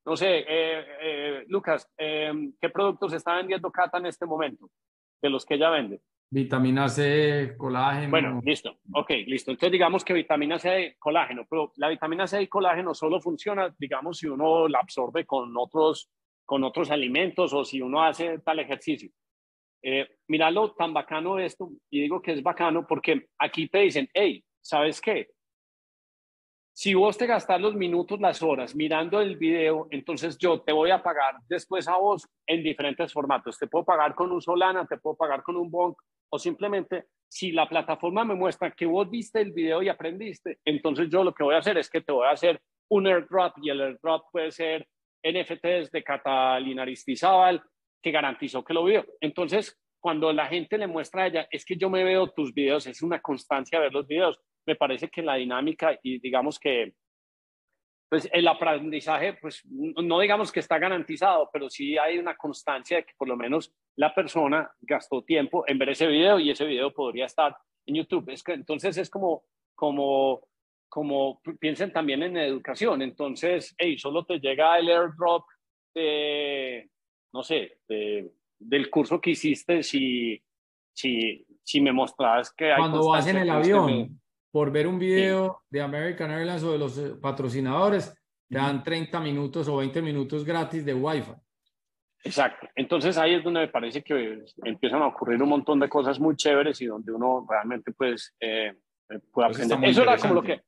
[0.09, 4.71] no sé, eh, eh, Lucas, eh, ¿qué productos está vendiendo Cata en este momento?
[5.21, 6.01] De los que ella vende.
[6.31, 8.11] Vitamina C, colágeno.
[8.11, 8.77] Bueno, listo.
[8.93, 9.51] Ok, listo.
[9.51, 14.19] Entonces digamos que vitamina C, colágeno, pero la vitamina C y colágeno solo funciona, digamos,
[14.19, 16.11] si uno la absorbe con otros,
[16.45, 19.09] con otros alimentos o si uno hace tal ejercicio.
[19.81, 24.43] Eh, míralo tan bacano esto, y digo que es bacano porque aquí te dicen, hey,
[24.61, 25.29] ¿sabes qué?
[26.81, 30.91] Si vos te gastas los minutos, las horas mirando el video, entonces yo te voy
[30.91, 33.59] a pagar después a vos en diferentes formatos.
[33.59, 35.97] Te puedo pagar con un Solana, te puedo pagar con un Bonk
[36.29, 41.09] o simplemente si la plataforma me muestra que vos viste el video y aprendiste, entonces
[41.09, 43.71] yo lo que voy a hacer es que te voy a hacer un airdrop y
[43.71, 44.87] el airdrop puede ser
[45.21, 47.61] NFTs de Catalina Aristizábal
[48.01, 49.05] que garantizó que lo vio.
[49.19, 52.87] Entonces, cuando la gente le muestra a ella, es que yo me veo tus videos,
[52.87, 54.39] es una constancia ver los videos
[54.69, 56.93] me parece que la dinámica y digamos que
[58.07, 63.05] pues el aprendizaje, pues no digamos que está garantizado, pero sí hay una constancia de
[63.05, 66.91] que por lo menos la persona gastó tiempo en ver ese video y ese video
[66.91, 67.55] podría estar
[67.85, 68.29] en YouTube.
[68.29, 69.43] Es que, entonces es como,
[69.75, 70.41] como,
[70.87, 73.03] como piensen también en educación.
[73.03, 75.45] Entonces, hey, solo te llega el airdrop
[75.93, 76.89] de,
[77.31, 80.41] no sé, de, del curso que hiciste si,
[80.93, 82.79] si, si me mostras que hay...
[82.79, 84.19] Cuando vas en el avión
[84.51, 85.67] por ver un video sí.
[85.71, 88.13] de American Airlines o de los eh, patrocinadores,
[88.49, 91.33] te dan 30 minutos o 20 minutos gratis de Wi-Fi.
[92.23, 92.67] Exacto.
[92.75, 96.35] Entonces ahí es donde me parece que empiezan a ocurrir un montón de cosas muy
[96.35, 98.73] chéveres y donde uno realmente pues eh,
[99.31, 99.89] puede aprender.
[99.89, 100.61] Eso era como lo que,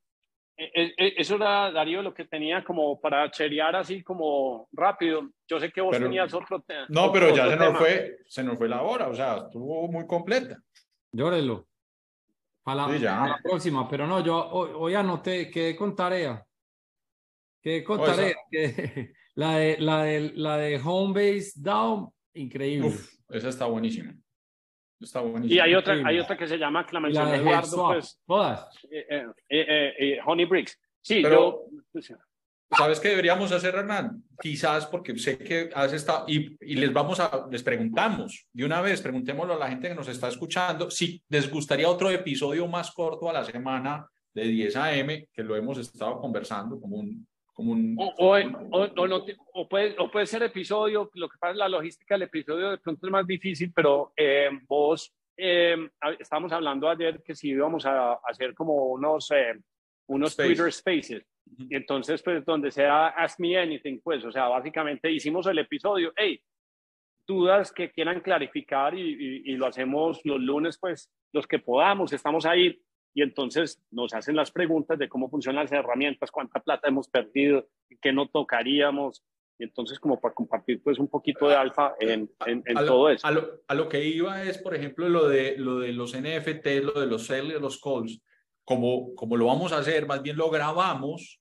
[0.63, 5.29] eh, eh, eso era, Darío, lo que tenía como para cherear así como rápido.
[5.47, 6.85] Yo sé que vos Pero- tenías otro tema.
[6.89, 10.05] No, pero ya se nos fue, se nos fue la hora, o sea, estuvo muy
[10.05, 10.57] completa.
[11.11, 11.67] Llórelo.
[12.63, 13.15] Para la, Sí, ya.
[13.19, 16.45] para la próxima, pero no, yo hoy, hoy anoté, quedé con tarea.
[17.61, 18.35] Quedé con Oh, esa- tarea.
[18.51, 22.89] que- la, de, la, de, la de Home Base Down, increíble.
[22.89, 24.13] Uf, esa está buenísima.
[24.99, 25.55] Está buenísima.
[25.55, 26.11] Y hay otra, Increíble.
[26.19, 28.83] hay otra que se llama, que la mencionó Eduardo, pues, todas.
[28.91, 30.79] eh, eh, eh, eh, Honey Bricks.
[31.01, 31.35] Sí, Pero-
[31.71, 32.13] yo, pues,
[32.77, 34.23] ¿Sabes qué deberíamos hacer, Hernán?
[34.41, 38.79] Quizás porque sé que has estado y, y les vamos a, les preguntamos de una
[38.81, 42.91] vez, preguntémoslo a la gente que nos está escuchando, si les gustaría otro episodio más
[42.91, 47.73] corto a la semana de 10 a.m., que lo hemos estado conversando como un, como
[47.73, 51.57] un, O, o, o- no o puede, o puede ser episodio, lo que pasa es
[51.57, 56.53] la logística del episodio de pronto es más difícil, pero eh, vos, eh, a- estábamos
[56.53, 59.59] hablando ayer que si íbamos a, hacer como unos, eh,
[60.07, 60.47] unos Spaces.
[60.57, 61.23] Twitter Spaces,
[61.57, 66.13] y entonces pues donde sea Ask Me Anything, pues, o sea, básicamente hicimos el episodio,
[66.15, 66.41] hey,
[67.27, 72.11] dudas que quieran clarificar y, y- y lo hacemos los lunes, pues, los que podamos,
[72.13, 72.81] estamos ahí,
[73.13, 77.67] y entonces nos hacen las preguntas de cómo funcionan las herramientas, cuánta plata hemos perdido,
[78.01, 79.23] qué no tocaríamos,
[79.59, 83.09] y entonces como para compartir pues un poquito de alfa en, en, en a, todo
[83.09, 83.27] eso.
[83.27, 86.65] a, lo, a lo que iba es, por ejemplo, lo de, lo de los NFT,
[86.83, 88.21] lo de los y los calls,
[88.65, 91.39] como, como lo vamos a hacer, más bien lo grabamos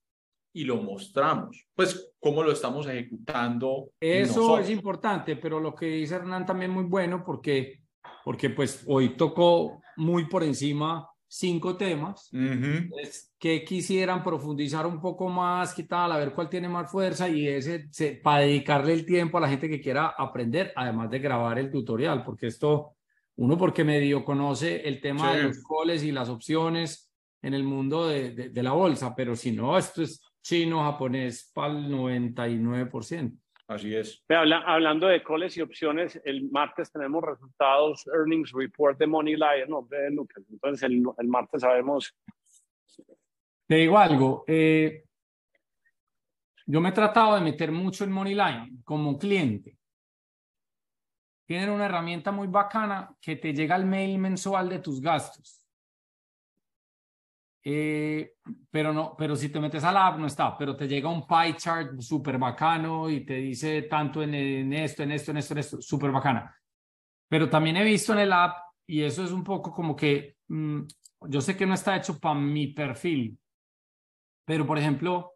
[0.52, 1.64] y lo mostramos.
[1.74, 3.90] Pues cómo lo estamos ejecutando.
[4.00, 4.66] Eso nosotros.
[4.66, 7.80] es importante, pero lo que dice Hernán también muy bueno porque,
[8.24, 12.28] porque pues hoy tocó muy por encima cinco temas.
[12.32, 12.98] Ujú.
[12.98, 17.28] Es que quisieran profundizar un poco más, qué tal, a ver cuál tiene más fuerza
[17.28, 21.20] y ese se- para dedicarle el tiempo a la gente que quiera aprender, además de
[21.20, 22.96] grabar el tutorial, porque esto,
[23.36, 25.46] uno porque medio conoce el tema de Sí.
[25.46, 27.09] los coles y las opciones
[27.42, 31.50] en el mundo de, de- de la bolsa, pero si no, esto es chino, japonés
[31.54, 33.36] para el 99%.
[33.68, 34.22] Así es.
[34.28, 39.68] Habla- hablando de coles y opciones, el martes tenemos resultados, earnings report de Money Lion,
[39.68, 40.42] no, de Lucas.
[40.50, 42.12] Entonces el, el martes sabemos,
[43.68, 45.04] Te digo algo, eh,
[46.66, 49.76] yo me he tratado de meter mucho en Moneyline como cliente.
[51.46, 55.59] Tienen una herramienta muy bacana que te llega el mail mensual de tus gastos.
[57.62, 58.36] Eh,
[58.70, 61.26] pero no, pero si te metes a la app no está, pero te llega un
[61.26, 65.54] pie chart súper bacano y te dice tanto en, en esto, en esto, en esto,
[65.54, 66.56] en esto, súper bacana.
[67.28, 68.56] Pero también he visto en el app
[68.86, 70.80] y eso es un poco como que mm,
[71.28, 73.38] yo sé que no está hecho para mi perfil,
[74.44, 75.34] pero por ejemplo,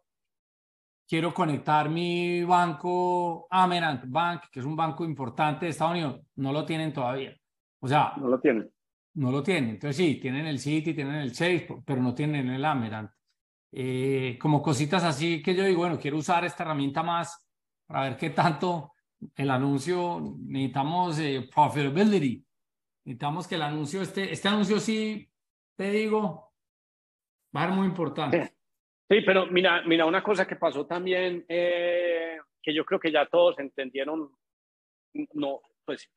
[1.07, 6.51] quiero conectar mi banco Amerant Bank, que es un banco importante de Estados Unidos, no
[6.51, 7.35] lo tienen todavía.
[7.79, 8.69] O sea, no lo tienen.
[9.15, 9.71] No lo tienen.
[9.71, 13.11] Entonces sí, tienen el Citi, tienen el Chase, pero no tienen el Amerant.
[13.71, 17.45] Eh, como cositas así que yo digo, bueno, quiero usar esta herramienta más
[17.85, 18.93] para ver qué tanto
[19.35, 22.45] el anuncio, necesitamos eh, profitability,
[23.05, 25.29] necesitamos que el anuncio, este, este anuncio sí,
[25.75, 26.53] te digo,
[27.55, 28.53] va a ser muy importante.
[29.09, 33.27] Sí, pero mira, mira, una cosa que pasó también, eh, que yo creo que ya
[33.27, 34.31] todos entendieron,
[35.33, 36.09] no, pues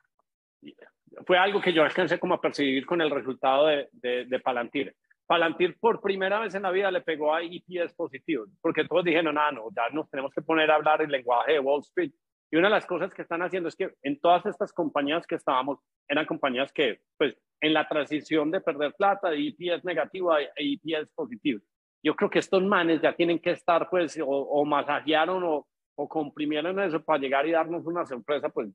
[1.27, 4.95] fue algo que yo alcancé como a percibir con el resultado de, de, de Palantir.
[5.27, 9.37] Palantir por primera vez en la vida le pegó a EPS positivo, porque todos dijeron,
[9.37, 12.13] ah, no, ya nos tenemos que poner a hablar el lenguaje de Wall Street.
[12.51, 15.35] Y una de las cosas que están haciendo es que en todas estas compañías que
[15.35, 20.41] estábamos, eran compañías que, pues, en la transición de perder plata de EPS negativo a
[20.57, 21.61] EPS positivo.
[22.03, 26.09] Yo creo que estos manes ya tienen que estar, pues, o, o masajearon o, o
[26.09, 28.71] comprimieron eso para llegar y darnos una sorpresa, pues,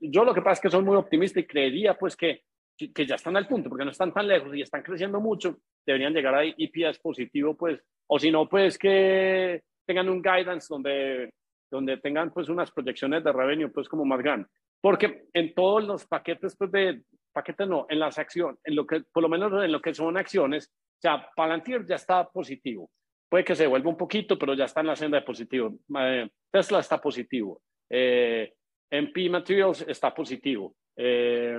[0.00, 2.42] yo lo que pasa es que soy muy optimista y creería, pues, que,
[2.76, 5.58] que, que ya están al punto, porque no están tan lejos y están creciendo mucho,
[5.86, 11.30] deberían llegar a EPS positivo, pues, o si no, pues, que tengan un guidance donde,
[11.70, 14.50] donde tengan, pues, unas proyecciones de revenue, pues, como más grandes.
[14.80, 17.02] Porque en todos los paquetes, pues, de,
[17.32, 20.16] paquetes no, en las acciones, en lo que, por lo menos en lo que son
[20.16, 22.90] acciones, o sea, Palantir ya está positivo.
[23.28, 25.74] Puede que se vuelva un poquito, pero ya está en la senda de positivo.
[26.00, 27.62] Eh, Tesla está positivo.
[27.88, 28.54] Eh,
[28.90, 30.74] MP Materials está positivo.
[30.96, 31.58] Eh,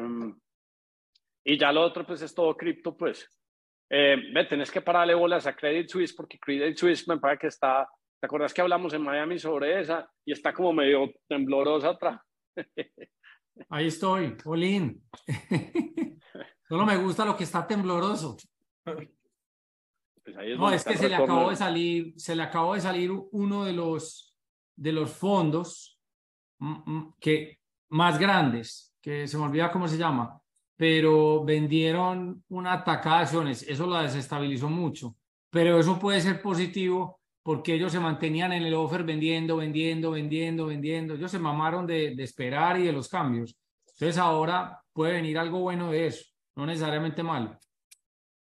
[1.44, 3.28] y ya lo otro, pues es todo cripto, pues.
[3.90, 7.48] Eh, ve, tenés que pararle bolas a Credit Suisse porque Credit Suisse me parece que
[7.48, 7.88] está.
[8.20, 10.10] ¿Te acuerdas que hablamos en Miami sobre esa?
[10.26, 12.22] Y está como medio temblorosa atrás.
[13.70, 15.02] Ahí estoy, Olin.
[16.68, 18.38] Solo me gusta lo que está tembloroso.
[18.84, 22.82] Pues ahí es No, es que se le acabó de salir, se le acabó de
[22.82, 24.36] salir uno de los
[24.76, 25.99] de los fondos
[27.20, 30.40] que más grandes, que se me olvida cómo se llama,
[30.76, 35.16] pero vendieron una tacada de acciones, eso la desestabilizó mucho.
[35.52, 40.68] pero eso puede ser positivo porque ellos se mantenían en el offer vendiendo, vendiendo, vendiendo,
[40.68, 41.16] vendiendo.
[41.16, 43.58] Ellos se mamaron de, de esperar y de los cambios.
[43.88, 47.58] Entonces ahora puede venir algo bueno de eso, no necesariamente malo.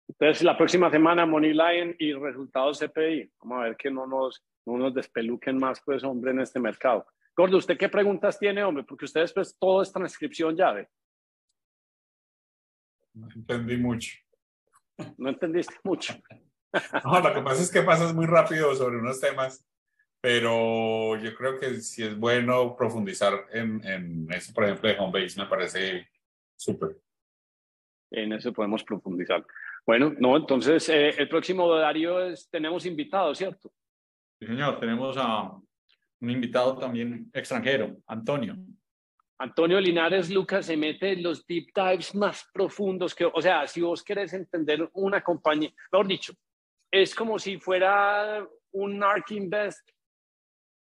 [0.09, 3.31] Entonces, la próxima semana, Money Lion y resultados CPI.
[3.41, 7.05] Vamos a ver que no nos, no nos despeluquen más, pues, hombre, en este mercado.
[7.35, 8.83] Gordo, ¿usted qué preguntas tiene, hombre?
[8.83, 10.89] Porque ustedes, pues, todo es transcripción llave.
[13.13, 14.17] No entendí mucho.
[15.17, 16.13] No entendiste mucho.
[17.03, 19.67] No, lo que pasa es que pasas muy rápido sobre unos temas,
[20.21, 25.41] pero yo creo que si es bueno profundizar en, en eso, por ejemplo, de Homebase,
[25.41, 26.07] me parece
[26.55, 26.95] súper.
[28.11, 29.43] En eso podemos profundizar.
[29.85, 33.71] Bueno, no, entonces eh, el próximo Darío es, tenemos invitados, ¿cierto?
[34.39, 35.51] Sí, señor, tenemos a
[36.21, 38.55] un invitado también extranjero, Antonio.
[39.37, 43.81] Antonio Linares Lucas se mete en los deep dives más profundos que, o sea, si
[43.81, 46.33] vos querés entender una compañía, mejor dicho,
[46.91, 49.89] es como si fuera un ARK Invest,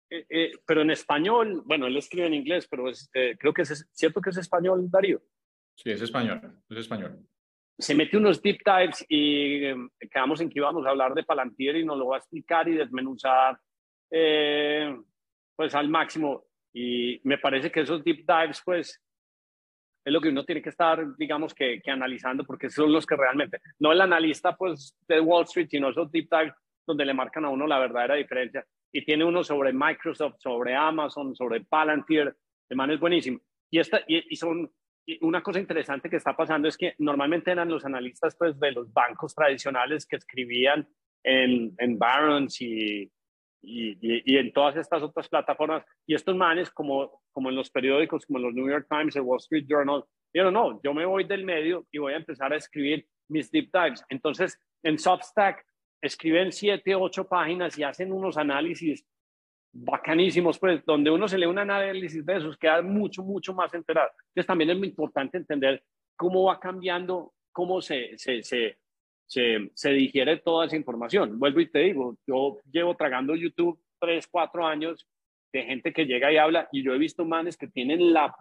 [0.09, 3.63] eh, eh, pero en español, bueno, él escribe en inglés, pero es, eh, creo que
[3.63, 5.21] es cierto que es español, Darío.
[5.75, 7.19] Sí, es español, es español.
[7.77, 9.75] Se mete unos deep dives y eh,
[10.09, 12.75] quedamos en que íbamos a hablar de Palantir y nos lo va a explicar y
[12.75, 13.59] desmenuzar
[14.09, 14.97] eh,
[15.57, 16.45] pues al máximo.
[16.73, 19.01] Y me parece que esos deep dives, pues,
[20.05, 23.17] es lo que uno tiene que estar, digamos, que, que analizando, porque son los que
[23.17, 26.53] realmente, no el analista, pues, de Wall Street, sino esos deep dives
[26.85, 28.65] donde le marcan a uno la verdadera diferencia.
[28.93, 32.33] Y tiene uno sobre Microsoft, sobre Amazon, sobre Palantir,
[32.69, 33.39] el man es buenísimo.
[33.69, 34.71] Y, esta, y, y son,
[35.05, 38.71] y una cosa interesante que está pasando es que normalmente eran los analistas, pues, de
[38.71, 40.87] los bancos tradicionales que escribían
[41.23, 43.11] en, en Barron's y,
[43.61, 45.83] y, y, y, en todas estas otras plataformas.
[46.05, 49.23] Y estos manes, como, como en los periódicos, como en los New York Times, el
[49.23, 50.03] Wall Street Journal,
[50.33, 53.69] dijeron, no, yo me voy del medio y voy a empezar a escribir mis deep
[53.71, 54.03] dives.
[54.09, 55.65] Entonces, en Substack
[56.01, 59.05] escriben siete, ocho páginas y hacen unos análisis
[59.73, 64.09] bacanísimos, pues, donde uno se lee un análisis de esos, queda mucho, mucho más enterado.
[64.29, 65.83] Entonces, también es muy importante entender
[66.15, 68.77] cómo va cambiando, cómo se, se, se
[69.27, 71.37] se, se, digiere toda esa información.
[71.37, 75.07] Vuelvo y te digo, yo llevo tragando YouTube tres, cuatro años
[75.53, 78.35] de gente que llega y habla y yo he visto manes que tienen la,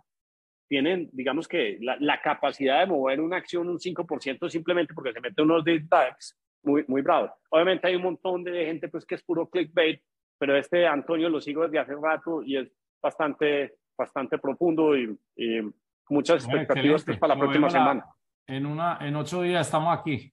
[0.68, 5.20] tienen, digamos que la, la capacidad de mover una acción un 5% simplemente porque se
[5.20, 7.30] mete unos deep dives muy, muy bravos.
[7.50, 10.00] Obviamente hay un montón de gente pues que es puro clickbait,
[10.38, 12.68] pero este Antonio lo sigo desde hace rato y es
[13.00, 15.60] bastante, bastante profundo y, y
[16.08, 18.04] muchas expectativas pues, para la próxima semana.
[18.46, 20.32] En, una, en ocho días estamos aquí.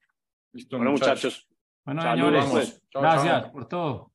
[0.53, 1.47] Listo, bueno, muchachos.
[1.83, 3.51] Bueno, señores, pues, gracias chao.
[3.51, 4.11] por todo.